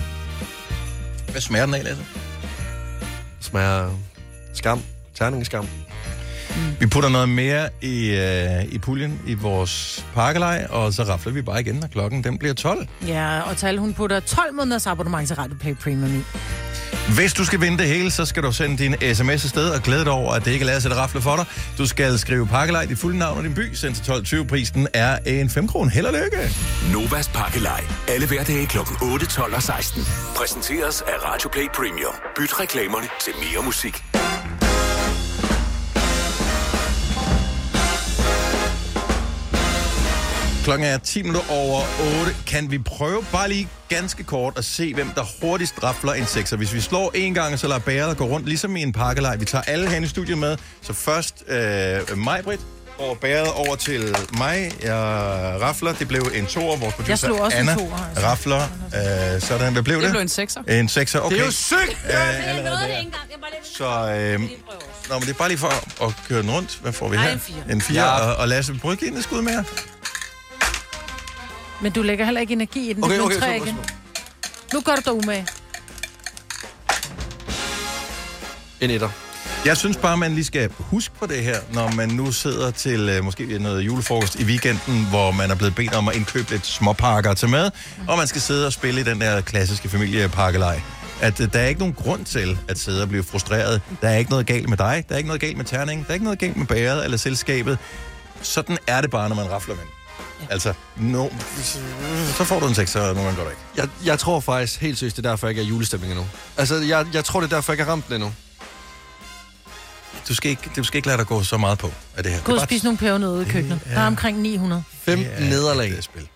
[1.31, 2.05] Hvad smager den af, Lasse?
[3.41, 3.91] Smager
[4.55, 4.83] skam.
[5.15, 5.67] Terningeskam.
[6.81, 11.43] Vi putter noget mere i, øh, i puljen i vores pakkelej, og så rafler vi
[11.43, 12.87] bare igen, når klokken den bliver 12.
[13.07, 16.23] Ja, og Tal, hun putter 12 måneders abonnement til Radio Play Premium i.
[17.15, 20.05] Hvis du skal vinde det hele, så skal du sende din sms afsted og glæde
[20.05, 21.45] dig over, at det ikke er lavet at rafle for dig.
[21.79, 24.45] Du skal skrive pakkelej, dit fulde navn og din by, send til 12.20.
[24.47, 25.89] Prisen er en 5 kron.
[25.91, 26.55] Held og lykke!
[26.93, 27.85] Novas Pakkelej.
[28.09, 28.79] Alle hverdage kl.
[29.03, 30.03] 8, 12 og 16.
[30.37, 32.15] Præsenteres af Radio Play Premium.
[32.37, 34.12] Byt reklamerne til mere musik.
[40.65, 41.81] Klokken er 10 minutter over
[42.21, 42.35] 8.
[42.47, 46.57] Kan vi prøve bare lige ganske kort at se, hvem der hurtigst rafler en sekser?
[46.57, 49.37] Hvis vi slår en gang, så lader bæret gå rundt, ligesom i en pakkelej.
[49.37, 50.57] Vi tager alle hen i studiet med.
[50.83, 52.61] Så først øh, mig, Britt,
[52.99, 54.71] over bæret over til mig.
[54.83, 54.95] Jeg
[55.63, 55.93] rafler.
[55.93, 56.77] Det blev en toer.
[56.77, 58.27] Vores producer, Jeg slog også en Anna, toer, altså.
[58.27, 58.63] rafler.
[59.35, 59.73] Øh, sådan.
[59.73, 60.05] Hvad blev det?
[60.05, 60.63] Det blev en sekser.
[60.63, 61.37] En sekser, okay.
[61.37, 61.79] Det er jo sygt!
[62.11, 63.03] Øh, allerede der.
[63.77, 64.41] Så, øh,
[65.09, 66.79] nå, men det er bare lige for at, at køre den rundt.
[66.83, 67.33] Hvad får vi Nej, her?
[67.33, 67.57] en fire.
[67.71, 68.03] En fire.
[68.05, 68.31] Ja.
[68.31, 69.65] Og, og Lasse, prøv give den et skud mere.
[71.83, 73.05] Men du lægger heller ikke energi i den.
[73.05, 73.77] Okay, det okay, okay, igen.
[74.73, 75.47] Nu gør du dig umage.
[78.81, 79.09] En etter.
[79.65, 83.09] Jeg synes bare, man lige skal huske på det her, når man nu sidder til
[83.09, 86.67] øh, måske noget julefrokost i weekenden, hvor man er blevet bedt om at indkøbe lidt
[86.67, 87.71] småpakker til mad,
[88.09, 90.81] og man skal sidde og spille i den der klassiske familiepakkelej.
[91.21, 93.81] At øh, der er ikke nogen grund til at sidde og blive frustreret.
[94.01, 96.11] Der er ikke noget galt med dig, der er ikke noget galt med terningen, der
[96.11, 97.79] er ikke noget galt med bæret eller selskabet.
[98.43, 100.02] Sådan er det bare, når man rafler med.
[100.51, 101.29] Altså, no,
[102.37, 103.63] så får du en sekser, og nogle gange går det ikke.
[103.77, 106.27] Jeg, jeg tror faktisk helt seriøst, det er derfor, jeg ikke er julestemning endnu.
[106.57, 108.33] Altså, jeg, jeg tror, det er derfor, jeg ikke har ramt den endnu.
[110.29, 112.41] Du skal ikke, du skal ikke lade dig gå så meget på af det her.
[112.41, 113.81] Gå Det er og spise nogle pævernødder ude i køkkenet.
[113.95, 114.85] Der er omkring 900.
[115.03, 115.91] 15 nederlag.
[115.91, 116.29] Det er spil.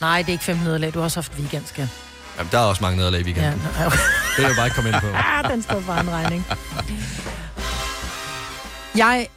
[0.00, 0.94] Nej, det er ikke 15 nederlag.
[0.94, 1.88] Du har også haft weekend, skal.
[2.38, 3.60] Jamen, der er også mange nederlag i Ja, weekenden.
[3.76, 3.96] nej, okay.
[3.98, 5.06] Det vil jeg bare ikke komme ind på.
[5.34, 6.46] ah, den står bare en regning.
[8.96, 9.28] Jeg,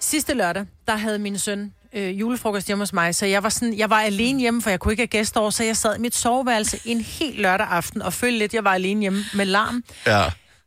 [0.00, 3.78] sidste lørdag, der havde min søn øh, julefrokost hjemme hos mig, så jeg var, sådan,
[3.78, 6.00] jeg var alene hjemme, for jeg kunne ikke have gæster over, så jeg sad i
[6.00, 9.84] mit soveværelse en hel lørdag aften og følte lidt, jeg var alene hjemme med larm.
[10.06, 10.24] Ja.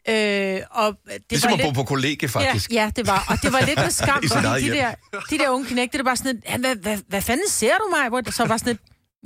[0.10, 1.76] Øh, og det Ligesom var at bo lidt...
[1.76, 2.72] på kollega, faktisk.
[2.72, 3.26] Ja, ja, det var.
[3.30, 4.94] Og det var lidt med skam, fordi de der,
[5.30, 8.10] de der unge knægte, det var sådan ja, hvad, hvad, hvad fanden ser du mig?
[8.10, 8.82] Hvor så var sådan lidt,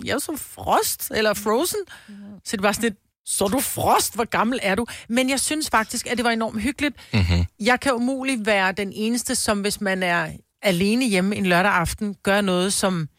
[0.07, 1.79] jeg er så frost, eller frozen.
[2.45, 4.85] Så det var sådan lidt, så du frost, hvor gammel er du?
[5.09, 6.95] Men jeg synes faktisk, at det var enormt hyggeligt.
[7.13, 7.45] Mm-hmm.
[7.59, 10.27] Jeg kan umuligt være den eneste, som hvis man er
[10.65, 13.09] alene hjemme en lørdag aften, gør noget, som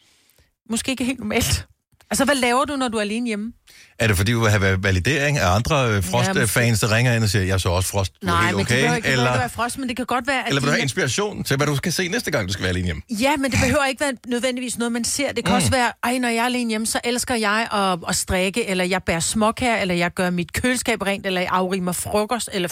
[0.71, 1.69] måske ikke er helt normalt.
[2.11, 3.53] Altså, hvad laver du, når du er alene hjemme?
[3.99, 7.31] Er det fordi, du vil have validering af andre øh, Frost-fans, der ringer ind og
[7.31, 8.61] siger, jeg så også Frost, du er Nej, helt okay?
[8.61, 10.67] ikke, det behøver eller, ikke være frost, men det kan godt være, at eller vil
[10.67, 13.03] du have inspiration til, hvad du skal se næste gang, du skal være alene hjemme?
[13.11, 15.33] Ja, men det behøver ikke være nødvendigvis noget, man ser.
[15.33, 15.57] Det kan mm.
[15.57, 18.85] også være, ej, når jeg er alene hjemme, så elsker jeg at, at strikke, eller
[18.85, 22.69] jeg bærer småkager, eller jeg gør mit køleskab rent, eller jeg afrimer frokost, eller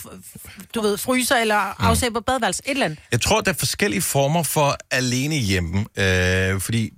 [0.74, 2.98] du ved, fryser, eller afsæber badeværelse, et eller andet.
[3.12, 6.90] Jeg tror, der er forskellige former for alene hjemme, øh, fordi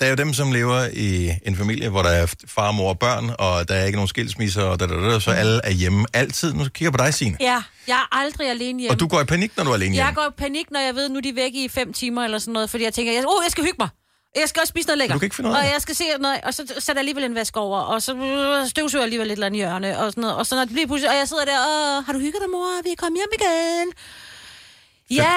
[0.00, 2.98] der er jo dem, som lever i en familie, hvor der er far, mor og
[2.98, 6.06] børn, og der er ikke nogen skilsmisser, og da, da, da, så alle er hjemme
[6.12, 6.52] altid.
[6.52, 7.36] Nu kigger jeg på dig, Signe.
[7.40, 8.94] Ja, jeg er aldrig alene hjemme.
[8.94, 10.20] Og du går i panik, når du er alene Jeg hjemme.
[10.22, 12.52] går i panik, når jeg ved, nu er de væk i fem timer eller sådan
[12.52, 13.88] noget, fordi jeg tænker, oh, jeg skal hygge mig.
[14.40, 15.14] Jeg skal også spise noget lækkert.
[15.14, 17.24] Du kan ikke finde af Og jeg skal se noget, og så sætter jeg alligevel
[17.24, 18.12] en vask over, og så
[18.68, 20.36] støvsuger jeg alligevel et eller andet hjørne, og sådan noget.
[20.36, 22.50] Og så når det bliver pludselig, og jeg sidder der, Åh, har du hygget dig,
[22.50, 22.82] mor?
[22.84, 23.86] Vi er kommet hjem igen.
[25.10, 25.32] Ja,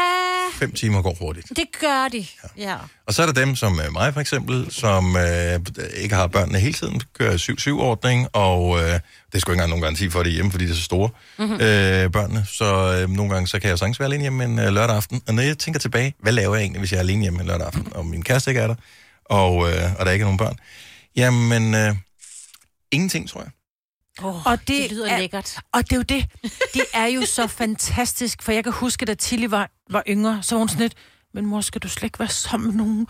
[0.53, 1.47] Fem timer går hurtigt.
[1.55, 2.25] det gør de.
[2.57, 2.75] Ja.
[3.07, 5.59] Og så er der dem, som øh, mig for eksempel, som øh,
[5.95, 9.01] ikke har børnene hele tiden, kører 7-7-ordning, og øh, det
[9.33, 10.81] er sgu ikke engang nogen garanti for, at de er hjemme, fordi de er så
[10.81, 11.47] store, Mhm.
[11.47, 11.61] mm-hmm.
[11.65, 12.45] øh, børnene.
[12.51, 15.21] Så øh, nogle gange, så kan jeg sagtens være alene hjemme en øh, lørdag aften.
[15.27, 17.47] Og når jeg tænker tilbage, hvad laver jeg egentlig, hvis jeg er alene hjemme en
[17.47, 18.75] lørdag aften, og min kæreste ikke er der,
[19.25, 20.55] og, øh, og der er ikke er nogen børn,
[21.15, 21.95] jamen, øh,
[22.91, 23.49] ingenting, tror jeg.
[24.21, 25.57] Oh, og det, det lyder er, lækkert.
[25.71, 26.25] Og det er jo det.
[26.73, 30.55] Det er jo så fantastisk, for jeg kan huske, da Tilly var, var yngre, så
[30.55, 30.93] var hun sådan lidt,
[31.33, 33.07] men mor, skal du slet ikke være sammen med nogen?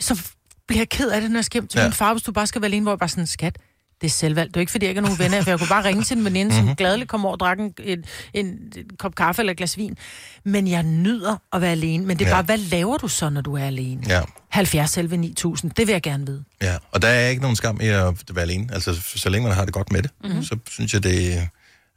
[0.00, 0.22] Så
[0.68, 1.84] bliver jeg ked af det, når jeg skal hjem til Ja.
[1.86, 3.58] min far, hvis du bare skal være alene, hvor jeg bare sådan, skat,
[4.02, 4.54] det er selvvalgt.
[4.54, 6.16] Det er ikke, fordi jeg ikke har nogen venner, for jeg kunne bare ringe til
[6.18, 6.76] en veninde, som Mhm.
[6.76, 8.58] gladeligt kom over og drak en, en, en,
[8.98, 9.96] kop kaffe eller et glas vin.
[10.44, 12.06] Men jeg nyder at være alene.
[12.06, 12.34] Men det er Ja.
[12.34, 14.02] bare, hvad laver du så, når du er alene?
[14.08, 14.20] Ja.
[14.48, 16.44] 70 selv 9000, det vil jeg gerne vide.
[16.62, 18.68] Ja, og der er ikke nogen skam i at være alene.
[18.74, 20.28] Altså, så længe man har det godt med det, Mhm.
[20.30, 20.44] mm-hmm.
[20.44, 21.48] så synes jeg, det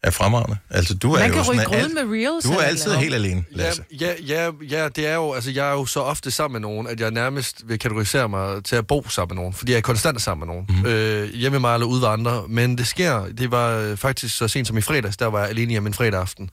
[0.06, 0.58] er fremragende.
[0.70, 2.46] Altså, du er Man jo kan sådan ryge grøden med reels.
[2.46, 3.00] Du er eller altid hvad?
[3.00, 3.84] helt alene, Lasse.
[4.02, 6.88] Ja, ja, ja, det er jo, altså jeg er jo så ofte sammen med nogen,
[6.88, 9.82] at jeg nærmest vil kategorisere mig til at bo sammen med nogen, fordi jeg er
[9.82, 10.82] konstant sammen med nogen.
[10.84, 10.90] Mm.
[10.90, 14.38] Øh, hjemme med mig eller ude ved andre, men det sker, det var øh, faktisk
[14.38, 16.50] så sent som i fredags, der var jeg alene hjemme en fredag aften.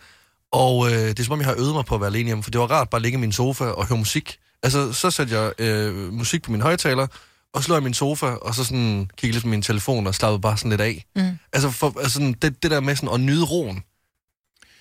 [0.52, 2.42] Og øh, det er som om, jeg har øvet mig på at være alene hjemme,
[2.42, 4.36] for det var rart bare at ligge i min sofa og høre musik.
[4.62, 7.06] Altså, så satte jeg øh, musik på min højtaler,
[7.54, 10.40] og slår i min sofa, og så sådan kiggede lidt på min telefon og slappede
[10.40, 11.04] bare sådan lidt af.
[11.16, 11.38] Mm.
[11.52, 13.82] Altså, for, altså sådan, det, det der med sådan at nyde roen,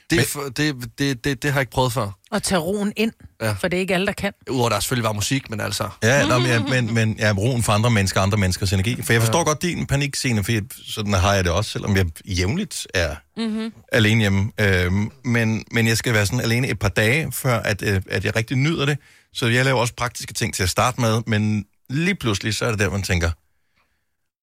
[0.09, 2.09] det, er for, det, det, det, det har jeg ikke prøvet før.
[2.31, 3.11] Og tage roen ind,
[3.41, 3.51] Ja.
[3.51, 4.33] for det er ikke alle, der kan.
[4.49, 5.89] Udover at der selvfølgelig var musik, men altså...
[6.03, 9.01] Ja, nå, men, ja, men, men ja, roen for andre mennesker, andre menneskers energi.
[9.01, 9.43] For jeg forstår ja.
[9.43, 13.73] godt din panikscene, for jeg, sådan har jeg det også, selvom jeg jævnligt er Mm-hmm.
[13.91, 14.51] alene hjemme.
[14.59, 18.25] Øhm, men, men jeg skal være sådan alene et par dage, før at, øh, at
[18.25, 18.97] jeg rigtig nyder det.
[19.33, 22.69] Så jeg laver også praktiske ting til at starte med, men lige pludselig, så er
[22.69, 23.31] det der, man tænker,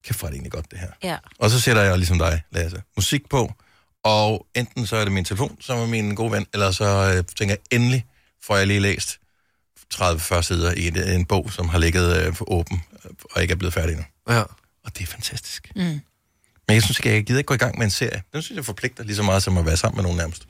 [0.03, 0.91] kæft, hvor er det egentlig godt det her.
[1.03, 1.17] Ja.
[1.39, 3.53] Og så sætter jeg ligesom dig, Lasse, musik på,
[4.03, 7.23] og enten så er det min telefon, som er min gode ven, eller så øh,
[7.35, 8.05] tænker jeg, endelig
[8.43, 9.19] får jeg lige læst
[9.93, 13.51] 30-40 sider i en, en bog, som har ligget øh, for åben, øh, og ikke
[13.51, 14.05] er blevet færdig endnu.
[14.29, 14.41] Ja.
[14.85, 15.71] Og det er fantastisk.
[15.75, 15.81] Mm.
[15.81, 18.23] Men jeg synes ikke, jeg gider ikke gå i gang med en serie.
[18.33, 20.47] Den synes jeg forpligter lige så meget som at være sammen med nogen nærmest.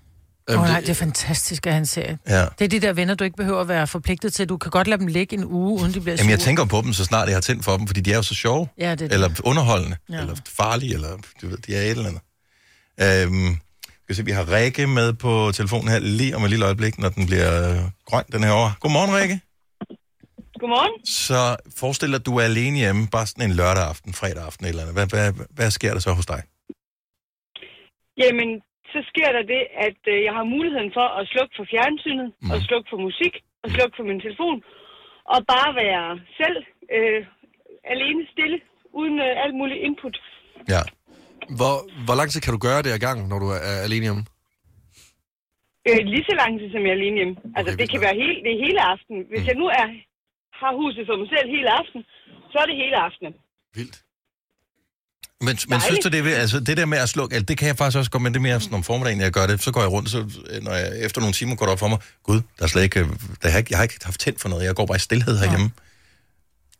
[0.49, 2.17] Åh oh, nej, det er fantastisk at han ser.
[2.27, 2.45] Ja.
[2.59, 4.49] Det er de der venner, du ikke behøver at være forpligtet til.
[4.49, 6.45] Du kan godt lade dem ligge en uge, uden de bliver Jamen, jeg sure.
[6.45, 8.35] tænker på dem, så snart jeg har tændt for dem, fordi de er jo så
[8.35, 8.67] sjove.
[8.77, 9.13] Ja, det er det.
[9.13, 10.15] eller underholdende, Ja.
[10.15, 10.21] ja.
[10.21, 11.09] eller farlige, eller
[11.41, 12.21] du ved, de er et eller andet.
[13.01, 16.65] Øhm, skal vi se, vi har Rikke med på telefonen her lige om et lille
[16.65, 18.71] øjeblik, når den bliver øh, grøn, den her over.
[18.79, 19.39] Godmorgen, Rikke.
[20.59, 21.05] Godmorgen.
[21.05, 24.65] Så forestil dig, at du er alene hjemme, bare sådan en lørdag aften, fredag aften
[24.65, 24.95] eller andet.
[24.95, 26.41] Hvad, hvad, hvad sker der så hos dig?
[28.17, 28.49] Jamen,
[28.93, 32.51] så sker der det, at øh, jeg har muligheden for at slukke for fjernsynet, mm.
[32.51, 33.33] og slukke for musik,
[33.63, 34.57] og slukke for min telefon,
[35.33, 36.07] og bare være
[36.39, 36.57] selv
[36.95, 37.21] øh,
[37.93, 38.57] alene stille,
[38.99, 40.15] uden øh, alt muligt input.
[40.73, 40.81] Ja.
[41.59, 41.75] Hvor,
[42.05, 44.23] hvor lang tid kan du gøre det ad gang, når du er alene hjemme?
[45.87, 47.35] Øh, lige så lang tid, som jeg er alene hjemme.
[47.57, 49.15] Altså, det kan være hele, det er hele aften.
[49.31, 49.87] Hvis jeg nu er,
[50.61, 52.01] har huset for mig selv hele aften,
[52.51, 53.33] så er det hele aftenen.
[55.41, 57.67] Men, men synes du, det, er, altså, det der med at slukke, altså, det kan
[57.67, 59.63] jeg faktisk også godt, men det er mere sådan om formiddagen, jeg gør det.
[59.63, 60.19] Så går jeg rundt, så
[60.49, 62.83] øh, når jeg efter nogle timer går det op for mig, gud, der er slet
[62.83, 63.05] ikke, øh,
[63.41, 65.37] der har ikke, jeg har ikke haft tændt for noget, jeg går bare i stillhed
[65.37, 65.71] herhjemme.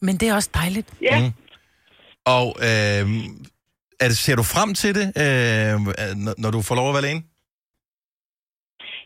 [0.02, 0.88] Men det er også dejligt.
[1.02, 1.20] Ja.
[1.20, 1.32] Mm.
[2.26, 3.04] Og øh,
[4.04, 5.74] er det, ser du frem til det, øh,
[6.26, 7.22] når, når du får lov at være alene?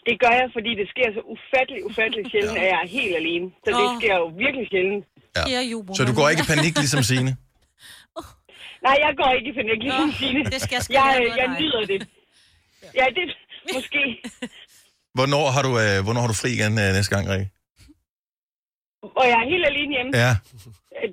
[0.08, 3.45] Det gør jeg, fordi det sker så ufattelig, ufattelig sjældent, at jeg er helt alene.
[3.64, 3.97] Så det Åh.
[3.99, 5.04] sker jo virkelig sjældent.
[5.38, 5.62] Ja.
[5.97, 7.32] Så du går ikke i panik, ligesom Signe?
[8.88, 10.40] Nej, jeg går ikke i panik, ligesom Signe.
[10.54, 11.08] det skal jeg jeg,
[11.40, 11.60] jeg dig.
[11.62, 12.00] nyder det.
[13.00, 13.24] Ja, det
[13.76, 14.02] måske.
[15.18, 17.50] Hvornår har du, øh, hvornår har du fri igen øh, næste gang, Rikke?
[19.20, 20.12] Og jeg er helt alene hjemme.
[20.24, 20.32] Ja.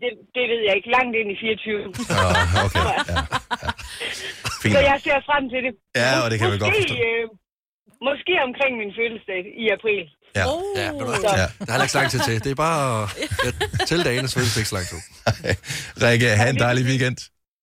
[0.03, 0.89] Det, det ved jeg ikke.
[0.97, 1.87] Langt ind i 24.
[1.87, 2.85] Åh, okay.
[2.91, 3.21] Ja, ja.
[4.62, 4.75] Fint.
[4.75, 5.73] Så jeg ser frem til det.
[6.03, 7.05] Ja, og det kan vi godt Måske, forstå.
[7.09, 7.25] øh,
[8.09, 10.05] måske omkring min fødselsdag i april.
[10.39, 10.45] Ja.
[10.81, 11.47] Ja, ved du ja.
[11.59, 12.37] Der er heller ikke lang tid til.
[12.45, 12.89] Det er bare...
[13.45, 13.99] Ja, til
[14.29, 15.01] så er det ikke så lang tid.
[16.05, 17.18] Rikke, have en dejlig weekend.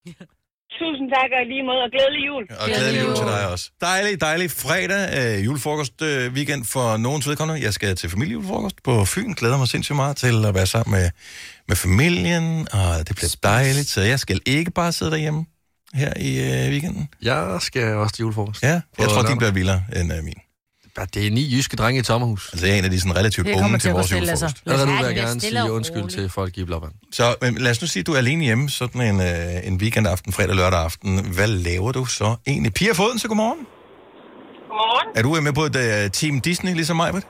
[0.80, 2.44] Tusind tak og i lige måde, og glædelig jul.
[2.62, 3.66] Og glædelig jul til dig også.
[3.82, 7.62] Dejlig, dejlig fredag, øh, julefrokost øh, weekend for nogens vedkommende.
[7.62, 9.34] Jeg skal til familiejulefrokost på Fyn.
[9.34, 11.10] Glæder mig sindssygt meget til at være sammen med,
[11.68, 13.88] med familien, og det bliver dejligt.
[13.88, 15.46] Så jeg skal ikke bare sidde derhjemme
[15.94, 17.10] her i øh, weekenden.
[17.22, 18.64] Jeg skal også til julefrokost.
[18.64, 20.40] Ja, jeg tror, din bliver vildere end øh, min.
[21.00, 22.50] Ja, det er ni jyske drenge i et sommerhus.
[22.54, 24.44] Altså, jeg er en af de sådan relativt unge til til vores julefrokost.
[24.44, 24.62] altså.
[24.66, 26.92] Ja, vil jeg er gerne sige og undskyld til folk i Blåvand.
[27.12, 29.76] Så men lad os nu sige, at du er alene hjemme, sådan en, øh, en
[29.82, 31.26] weekendaften, fredag, lørdag aften.
[31.36, 32.74] Hvad laver du så egentlig?
[32.74, 33.60] Pia Foden, så godmorgen.
[34.68, 35.08] Godmorgen.
[35.18, 37.12] Er du med på et uh, Team Disney, ligesom mig?
[37.12, 37.22] Hvad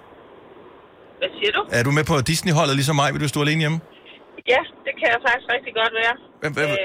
[1.40, 1.62] siger du?
[1.72, 3.80] Er du med på Disney-holdet, ligesom mig, hvis du er alene hjemme?
[4.54, 6.16] Ja, det kan jeg faktisk rigtig godt være.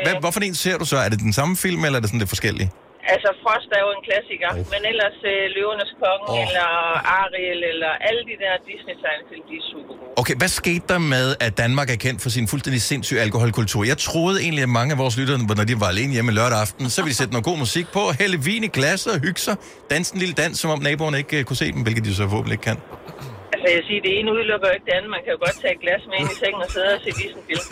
[0.04, 0.96] Hvad, hvorfor en ser du så?
[0.96, 2.70] Er det den samme film, eller er det sådan lidt forskellige?
[3.14, 4.70] Altså, Frost er jo en klassiker, oh.
[4.72, 6.44] men ellers øh, Løvernes Konge, oh.
[6.44, 6.68] eller
[7.20, 10.12] Ariel, eller alle de der Disney-tegnefilm, de er super gode.
[10.20, 13.82] Okay, hvad skete der med, at Danmark er kendt for sin fuldstændig sindssyge alkoholkultur?
[13.92, 16.90] Jeg troede egentlig, at mange af vores lyttere, når de var alene hjemme lørdag aften,
[16.90, 19.56] så ville de sætte noget god musik på, hælde vin i glasset og hygge sig,
[19.92, 22.22] danse en lille dans, som om naboerne ikke uh, kunne se dem, hvilket de så
[22.22, 22.76] forhåbentlig ikke kan.
[23.64, 25.10] Altså, jeg siger, det ene udelukker ikke det andet.
[25.16, 27.10] Man kan jo godt tage et glas med ind i sengen og sidde og se
[27.20, 27.64] Disney-film.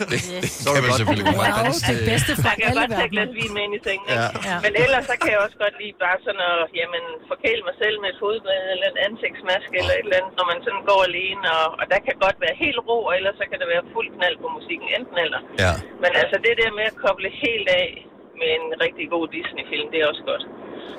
[0.65, 1.75] Så kan man selvfølgelig godt.
[1.91, 4.25] Det bedste fra Man kan godt tage et glas vin med ind i sengen, Ja.
[4.27, 4.63] ikke?
[4.65, 7.95] Men ellers så kan jeg også godt lide bare sådan at jamen, forkæle mig selv
[8.03, 11.43] med et fodbad eller en ansigtsmaske eller et eller andet, når man sådan går alene.
[11.59, 14.07] Og, og der kan godt være helt ro, og ellers så kan der være fuld
[14.15, 15.39] knald på musikken, enten eller.
[15.63, 15.73] Ja.
[16.03, 17.87] Men altså det der med at koble helt af
[18.41, 20.43] med en rigtig god Disney-film, det er også godt.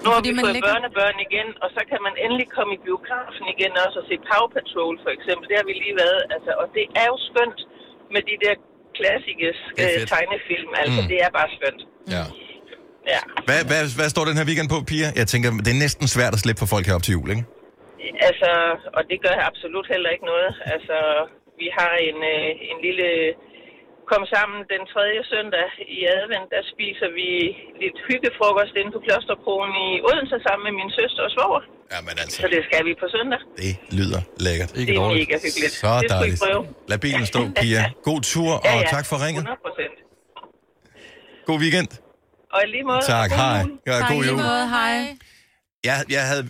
[0.03, 2.81] Nu har Fordi vi fået ligger- børnebørn igen, og så kan man endelig komme i
[2.87, 5.45] biografen igen også og se Power Patrol for eksempel.
[5.51, 6.21] Det har vi lige været.
[6.35, 7.61] Altså, og det er jo skønt
[8.15, 8.55] med de der
[8.99, 9.49] klassiske
[9.83, 10.71] øh, tegnefilm.
[10.83, 11.05] Altså, Mm.
[11.07, 11.11] mm.
[11.13, 11.81] det er bare skønt.
[12.17, 12.25] Ja.
[13.13, 13.21] Ja.
[13.49, 15.09] Hvad, hvad, hvad står den her weekend på, Pia?
[15.21, 17.45] Jeg tænker, det er næsten svært at slippe for folk herop til jul, ikke?
[18.29, 18.51] Altså,
[18.97, 20.51] og det gør absolut heller ikke noget.
[20.75, 20.97] Altså,
[21.61, 23.09] vi har en, øh, en lille
[24.11, 27.29] kom sammen den tredje søndag i advent, der spiser vi
[27.83, 31.63] lidt hyggefrokost inde på Klosterkronen i Odense sammen med min søster og svoger.
[31.93, 32.37] Jamen altså.
[32.43, 33.41] Så det skal vi på søndag.
[33.63, 34.71] Det lyder lækkert.
[34.77, 35.75] Det er mega hyggeligt.
[35.85, 36.41] Så det dejligt.
[36.45, 36.63] prøve.
[36.91, 37.83] Lad bilen stå, Pia.
[38.09, 39.43] God tur, og tak for ringet.
[39.43, 39.97] 100 procent.
[41.49, 41.91] God weekend.
[42.57, 43.03] Og lige måde.
[43.15, 43.61] Tak, god hej.
[43.91, 44.39] Ja, god jul.
[44.77, 44.97] hej.
[45.89, 46.45] Jeg, jeg havde...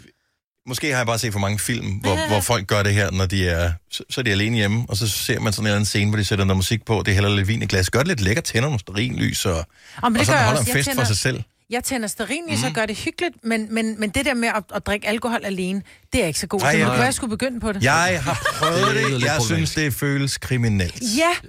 [0.66, 3.26] Måske har jeg bare set for mange film, hvor, hvor folk gør det her, når
[3.26, 3.72] de er...
[3.90, 6.10] Så, så er de alene hjemme, og så ser man sådan en eller anden scene,
[6.10, 7.90] hvor de sætter noget musik på, det hælder lidt vin i glas.
[7.90, 9.64] Gør det lidt lækkert, tænder nogle stearinlys, og, det
[10.20, 11.42] og så gør jeg holder en Jeg fest for tænder- sig selv.
[11.70, 14.86] Jeg tænder stearinlys og gør det hyggeligt, men, men, men det der med at, at
[14.86, 15.82] drikke alkohol alene,
[16.12, 16.80] det er jeg ikke så god Nej, til.
[16.80, 17.82] Nu jeg- kunne jeg skulle begynde på det.
[17.82, 21.02] Jeg har prøvet Det Jeg synes, det føles kriminelt.
[21.18, 21.48] Ja,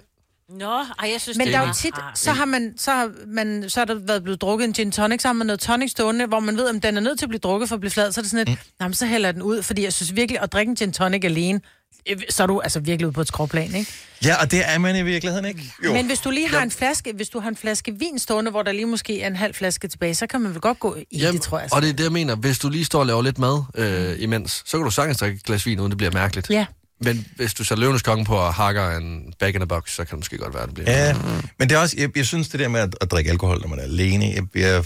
[0.59, 0.65] Nå,
[0.99, 3.69] ej, jeg synes, men det der er jo tit, så har man, så har man,
[3.69, 6.39] så er der været blevet drukket en gin tonic sammen med noget tonic stående, hvor
[6.39, 8.19] man ved, om den er nødt til at blive drukket for at blive flad, så
[8.19, 8.71] er det sådan lidt, mm.
[8.81, 11.23] jamen, så hælder jeg den ud, fordi jeg synes virkelig, at drikke en gin tonic
[11.23, 11.61] alene,
[12.09, 13.91] øh, så er du altså virkelig ude på et skråplan, ikke?
[14.25, 15.73] Ja, og det er man i virkeligheden ikke.
[15.85, 15.93] Jo.
[15.93, 18.63] Men hvis du lige har en flaske, hvis du har en flaske vin stående, hvor
[18.63, 21.19] der lige måske er en halv flaske tilbage, så kan man vel godt gå i
[21.19, 21.73] det, tror jeg.
[21.73, 22.35] Og det er det, jeg mener.
[22.35, 25.35] Hvis du lige står og laver lidt mad øh, imens, så kan du sagtens drikke
[25.35, 26.49] et glas vin, uden det bliver mærkeligt.
[26.49, 26.65] Ja.
[27.03, 29.97] Men hvis du sætter løvenes konge på og hakker en bag in a box, så
[29.97, 30.91] kan det måske godt være, at det bliver...
[30.91, 31.15] Ja,
[31.59, 33.67] men det er også, jeg, jeg synes det der med at, at drikke alkohol, når
[33.67, 34.83] man er alene, jeg, jeg,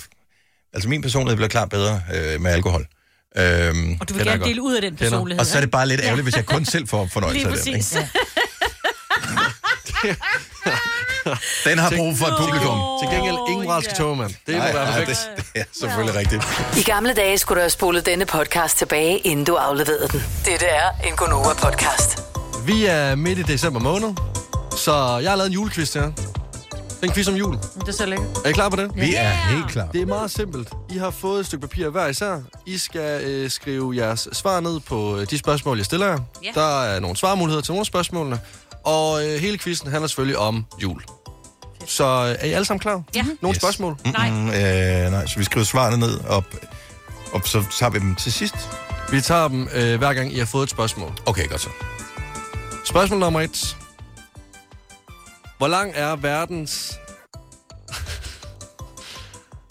[0.74, 2.88] altså min personlighed bliver klart bedre øh, med alkohol.
[3.38, 5.40] Øhm, Og du vil gerne dele ud af den personlighed.
[5.40, 6.24] Og så er det bare lidt ærgerligt, Ja.
[6.24, 7.74] hvis jeg kun selv får fornøjelse Lige af den.
[7.74, 7.96] præcis.
[7.96, 8.10] Ikke?
[11.70, 12.78] Den har brug for et publikum.
[13.02, 14.32] Til gengæld ingen moralske togmand.
[14.48, 15.08] Det Nej, være perfekt.
[15.38, 16.44] det, det er selvfølgelig rigtigt.
[16.78, 20.24] I gamle dage skulle du have spolet denne podcast tilbage, inden du afleverede den.
[20.46, 22.22] Dette er en Gonova-podcast.
[22.66, 24.10] Vi er midt i december måned,
[24.78, 26.12] så jeg har lavet en julequiz til jer.
[26.12, 27.54] Det er en quiz om jul.
[27.80, 28.28] Det er så lækkert.
[28.46, 28.92] Er I klar på det?
[28.96, 29.88] Vi er helt klar.
[29.94, 30.70] Det er meget simpelt.
[30.90, 32.42] I har fået et stykke papir hver især.
[32.66, 36.20] I skal øh, skrive jeres svar ned på øh, de spørgsmål, jeg stiller jer.
[36.44, 36.50] Ja.
[36.54, 38.40] Der er nogle svarmuligheder til nogle af spørgsmålene.
[38.86, 41.02] Og øh, hele quizzen handler selvfølgelig om jul.
[41.88, 43.02] Så øh, er I alle sammen klar?
[43.16, 43.26] Ja.
[43.42, 43.58] Nogle Yes.
[43.62, 43.98] spørgsmål?
[44.06, 44.30] Nej.
[44.30, 46.44] Mm, øh, nej, så vi skriver svarene ned, og,
[47.34, 48.56] og så tager vi dem til sidst.
[49.12, 51.12] Vi tager dem øh, hver gang, I har fået et spørgsmål.
[51.26, 51.70] Okay, godt så.
[52.86, 53.78] Spørgsmål nummer et.
[55.58, 56.94] Hvor lang er verdens...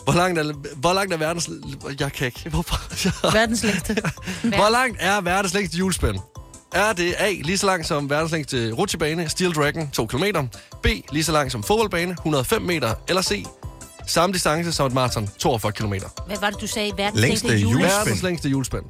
[0.04, 1.50] Hvor langt er, hvor langt er verdens...
[2.00, 2.50] Jeg kan ikke.
[2.50, 2.76] Hvorfor?
[3.32, 3.94] Verdens længste.
[4.58, 6.16] Hvor langt er verdens længste julespænd?
[6.76, 10.24] Er det A, lige så langt som verdens længste rutsjebane, Steel Dragon, 2 km.
[10.82, 12.94] B, lige så langt som fodboldbane, 105 meter.
[13.08, 13.44] Eller C,
[14.06, 15.92] samme distance som et maraton, 42 km.
[16.26, 16.92] Hvad var det, du sagde?
[16.96, 17.70] Verdens Længste længste julespænd.
[17.82, 18.04] julespænd.
[18.06, 18.84] Verdens længste julespænd.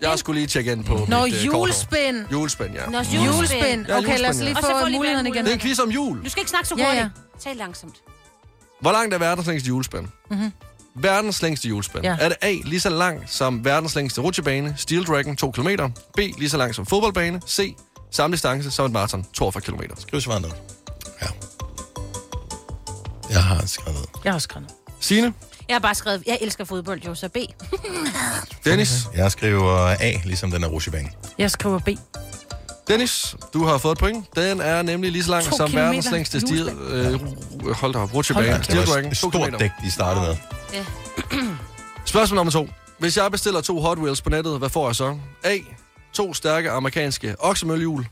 [0.00, 2.00] Jeg skulle lige tjekke ind på Nå, mit, øh, kort julespind.
[2.16, 2.26] herovre.
[2.32, 2.86] Julespænd, ja.
[2.86, 3.34] Nå, Julespænd.
[3.34, 3.86] julespænd.
[3.88, 4.60] Ja, Okay, lad os lige ja.
[4.78, 5.24] Få valgmuligheder.
[5.24, 5.44] igen.
[5.44, 6.24] Det er en quiz om jul.
[6.24, 7.02] Du skal ikke snakke så Ja, hurtigt.
[7.04, 7.40] ja.
[7.50, 7.94] Tal langsomt.
[8.80, 10.06] Hvor langt er verdens længste julespænd?
[10.30, 10.52] Mm-hmm.
[10.94, 12.04] Verdens længste julespænd.
[12.04, 12.16] Ja.
[12.20, 15.68] Er det A, lige så langt som verdens længste rutsjebane, Steel Dragon, 2 km.
[16.16, 17.40] B, lige så langt som fodboldbane.
[17.48, 17.74] C,
[18.10, 19.80] samme distance som et maraton, 42 km.
[19.98, 20.50] Skriv svaret ned.
[21.22, 21.26] Ja.
[23.30, 24.06] Jeg har skrevet ned.
[24.24, 24.68] Jeg har også skrevet.
[25.00, 25.32] Signe,
[25.68, 27.36] Jeg har bare skrevet, jeg elsker fodbold, jo, så B.
[28.64, 31.08] Dennis, Jeg skriver A, ligesom den er rutsjebane.
[31.38, 31.88] Jeg skriver B.
[32.88, 34.36] Dennis, du har fået et point.
[34.36, 37.20] Den er nemlig lige så lang To som kilometer verdens længste stil, øh,
[37.72, 40.84] hold da op, Det rutsjebane, var Steel Dragon, et 2 stort dæk, de startede med.
[42.04, 42.68] Spørgsmål nummer to.
[42.98, 45.18] Hvis jeg bestiller to Hot Wheels på nettet, hvad får jeg så?
[45.44, 45.56] A.
[46.12, 48.06] To stærke amerikanske oksemølhjul.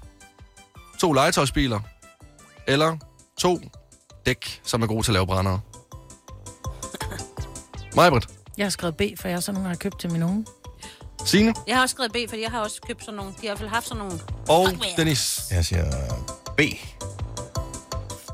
[1.01, 1.81] To legetøjsbiler.
[2.67, 2.97] Eller
[3.39, 3.61] to
[4.27, 5.61] dæk, som er gode til at lave brændere.
[7.97, 8.27] Majbrit.
[8.59, 10.47] Jeg har skrevet B, for jeg er sådan nogle, har købt til min unge.
[11.27, 11.55] Signe.
[11.67, 13.31] Jeg har også skrevet B, fordi jeg har også købt sådan nogle.
[13.31, 14.21] De har i hvert fald haft sådan nogle.
[14.49, 15.43] Og Dennis.
[15.51, 15.85] Jeg siger
[16.57, 16.61] B.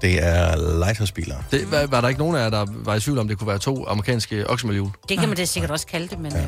[0.02, 1.36] Det er legetøjsbiler.
[1.50, 3.48] Det, var, var der ikke nogen af jer, der var i tvivl om, det kunne
[3.48, 4.90] være to amerikanske oksemølhjul?
[5.08, 6.32] Det kan man da sikkert også kalde det, men...
[6.32, 6.38] Ja.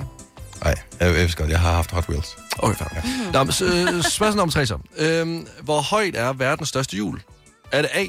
[0.65, 2.37] Nej, jeg, jeg ved godt, jeg har haft Hot Wheels.
[2.59, 2.89] Okay, fair.
[2.95, 3.31] Ja.
[3.33, 4.79] Nå, men, så, øh, spørgsmål nummer tre så.
[4.97, 7.21] Øhm, hvor højt er verdens største hjul?
[7.73, 8.05] Er det A,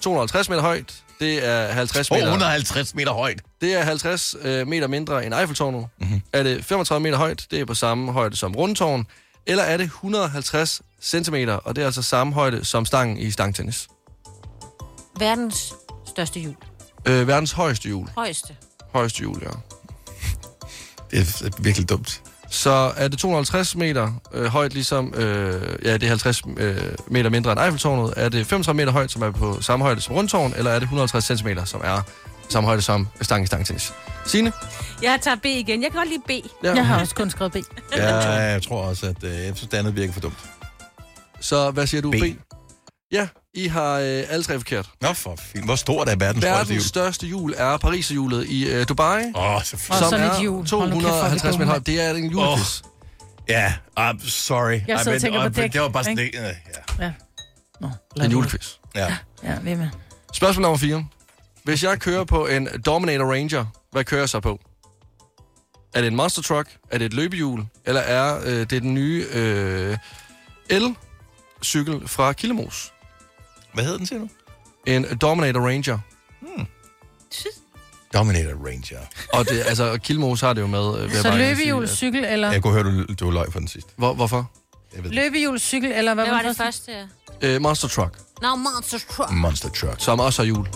[0.00, 0.94] 250 meter højt?
[1.20, 2.26] Det er 50 meter...
[2.26, 3.40] 250 meter højt.
[3.60, 5.86] Det er 50 øh, meter mindre end Eiffeltårnet.
[6.00, 6.22] Mm-hmm.
[6.32, 7.46] Er det 35 meter højt?
[7.50, 9.06] Det er på samme højde som Rundtårn.
[9.46, 13.88] Eller er det 150 cm, og det er altså samme højde som stangen i stangtennis?
[15.18, 15.74] Verdens
[16.06, 16.54] største hjul.
[17.06, 18.08] Øh, verdens højeste hjul.
[18.16, 18.56] Højeste.
[18.94, 19.50] Højeste hjul, ja.
[21.10, 22.22] Det er virkelig dumt.
[22.50, 25.14] Så er det 250 meter øh, højt, ligesom...
[25.16, 26.76] Øh, ja, det er 50 øh,
[27.06, 28.14] meter mindre end Eiffeltårnet.
[28.16, 30.82] Er det 35 meter højt, som er på samme højde som rundtårn, eller er det
[30.82, 32.02] 150 cm, som er
[32.48, 33.92] samme højde som stang i stangtennis?
[34.26, 34.52] Signe?
[35.02, 35.82] Jeg tager B igen.
[35.82, 36.46] Jeg kan godt lide B.
[36.64, 36.74] Ja.
[36.74, 37.56] Jeg har også kun skrevet B.
[37.96, 40.38] Ja, jeg tror også, at øh, jeg synes, det andet virker for dumt.
[41.40, 42.10] Så hvad siger du?
[42.10, 42.14] B.
[42.14, 42.24] B?
[43.12, 43.28] Ja,
[43.58, 44.90] I har øh, alle tre forkert.
[45.00, 45.64] Nå, for fint.
[45.64, 46.44] Hvor stort er verdens?
[46.44, 49.22] Verdens største hjul er Pariserhjulet i øh, Dubai.
[49.34, 50.04] Åh, oh, selvfølgelig.
[50.06, 50.68] Og som er et hjul.
[50.70, 51.86] Hold nu kæft, hvor er vi 250 meter højt.
[51.86, 52.82] Det er en julequiz.
[53.48, 54.80] Ja, I'm sorry.
[54.88, 56.40] Jeg sidder og tænker på dæk, Det var bare sådan, det, øh,
[56.98, 57.04] ja.
[57.04, 57.12] Ja.
[57.80, 58.24] Nå, Oh.
[58.24, 58.68] En julequiz.
[58.94, 59.16] ja.
[59.44, 59.88] Ja, vi er med.
[60.32, 61.06] Spørgsmål nummer 4.
[61.64, 64.60] Hvis jeg kører på en Dominator Ranger, hvad kører jeg så på?
[65.94, 66.68] Er det en monster truck?
[66.90, 67.64] Er det et løbehjul?
[67.84, 69.96] Eller er øh, det den nye øh,
[70.70, 72.92] el-cykel fra Killemos?
[73.74, 74.28] Hvad hedder den, siger du?
[74.86, 75.98] En Dominator Ranger.
[78.14, 78.98] Dominator Ranger.
[79.32, 81.00] Og det, altså, Killemos har det jo med...
[81.00, 82.52] Øh, Så løbehjul, sige, cykel eller...
[82.52, 83.90] Jeg kunne høre, du, du løg for den sidste.
[83.96, 84.50] Hvor, hvorfor?
[84.94, 86.92] Jeg ved Løbehjul, cykel eller hvad Hvad var var det det første?
[86.92, 87.54] ja?
[87.54, 89.30] Øh, monster truck, Nå, Monster Truck.
[89.32, 89.94] Monster Truck.
[89.98, 90.68] som også har hjul.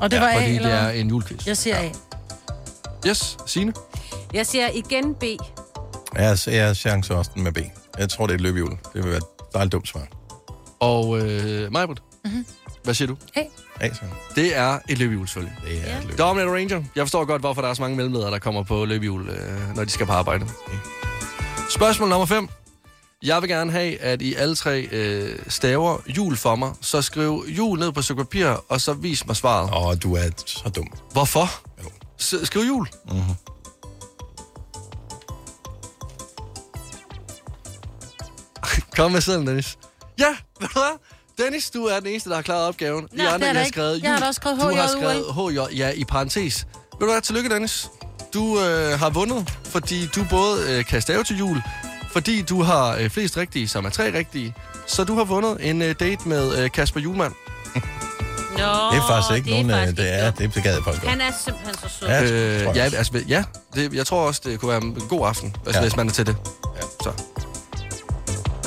[0.00, 1.00] Og det Ja, var A, Fordi det eller er hvad?
[1.00, 1.46] en julequiz.
[1.46, 1.90] Jeg siger A.
[3.06, 3.72] Yes, Signe.
[4.32, 5.22] Jeg siger igen B.
[6.14, 7.58] Jeg, jeg har chance også den med B.
[7.98, 8.70] Jeg tror, det er et løbehjul.
[8.70, 9.24] Det vil være et
[9.54, 10.06] dejligt dumt svar.
[10.80, 12.46] Og øh, Majbert, Mhm.
[12.84, 13.16] hvad siger du?
[13.34, 13.42] A.
[13.80, 14.00] A, så.
[14.34, 15.58] Det er et løbehjul, selvfølgelig.
[15.64, 16.18] Det er et løbehjul.
[16.18, 16.82] Dominator Ranger.
[16.96, 19.84] Jeg forstår godt, hvorfor der er så mange mellemledere, der kommer på løbehjul, øh, når
[19.84, 20.46] de skal på arbejde.
[21.70, 22.48] Spørgsmål nummer 5.
[23.22, 27.44] Jeg vil gerne have, at I alle tre øh, staver jul for mig, så skriv
[27.48, 29.70] jul ned på et stykke papir, og så vis mig svaret.
[29.70, 30.86] Åh, oh, du er så dum.
[31.12, 31.48] Hvorfor?
[31.84, 31.88] Jo.
[32.20, 32.88] S- skriv jul.
[33.08, 33.34] Mm-hmm.
[38.96, 39.78] Kom med selv, Dennis.
[40.18, 40.98] Ja, hvad?
[41.38, 43.02] Dennis, du er den eneste, der har klaret opgaven.
[43.12, 43.68] Det er I der har ikke.
[43.68, 46.66] skrevet Jeg har da også skrevet Du har skrevet HJ, ja, i parentes.
[47.00, 47.90] Ved du hvad, tillykke, Dennis.
[48.34, 51.62] Du øh, har vundet, fordi du både øh, kan stave til jul,
[52.12, 54.54] fordi du har øh, flest rigtige, som er tre rigtige,
[54.86, 57.32] så du har vundet en øh, date med øh, Kasper Julemand.
[58.58, 59.70] Nå, Det er faktisk ikke det er nogen...
[59.70, 61.04] faktisk Det er, det, det gad jeg faktisk.
[61.06, 62.08] Han er simpelthen så sød.
[62.08, 65.26] Ja, øh, jeg ja, altså, ja det, jeg tror også, det kunne være en god
[65.28, 65.84] aften, altså, Ja.
[65.86, 66.36] hvis man er til det.
[66.76, 66.80] Ja.
[67.02, 67.12] Så.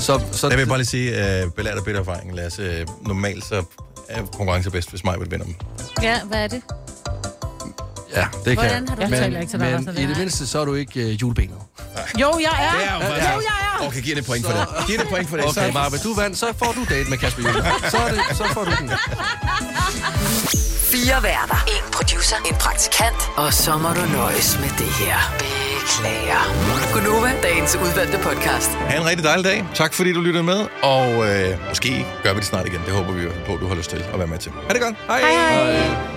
[0.08, 1.12] Så, så Jeg vil bare lige sige,
[1.46, 2.86] uh, belært af bitter erfaring, Lasse.
[2.90, 3.64] Uh, normalt så
[4.10, 5.56] er konkurrence bedst, hvis mig vil vinde dem.
[6.02, 6.62] Ja, hvad er det?
[8.16, 10.18] Ja, det Hvordan kan har du Jeg Men, ikke til dig men i det.
[10.18, 11.56] mindste, så er du ikke øh, julebenet.
[12.22, 12.78] Jo, jeg er.
[12.80, 13.88] Det er jo Jo, faktisk- jeg er.
[13.88, 14.88] Okay, giv det point for det.
[14.88, 15.46] Giv det point for det.
[15.46, 17.90] Okay, Så- Marve, du vandt, så får du date med Kasper Julemand.
[17.92, 18.92] Så, er det, så får du den.
[20.92, 21.60] Fire værter.
[21.68, 22.36] En producer.
[22.50, 23.16] En praktikant.
[23.36, 25.18] Og så må du nøjes med det her.
[25.40, 26.42] Beklager.
[26.94, 28.70] Gunova, dagens udvalgte podcast.
[28.72, 29.66] Ha' en rigtig dejlig dag.
[29.76, 30.66] Tak fordi du lyttede med.
[30.84, 32.82] Og øh, måske gør vi det snart igen.
[32.86, 34.52] Det håber vi jo på, at du har lyst til at være med til.
[34.68, 34.96] Ha' det godt.
[35.08, 35.20] Hej.
[35.20, 36.17] Hej, hej.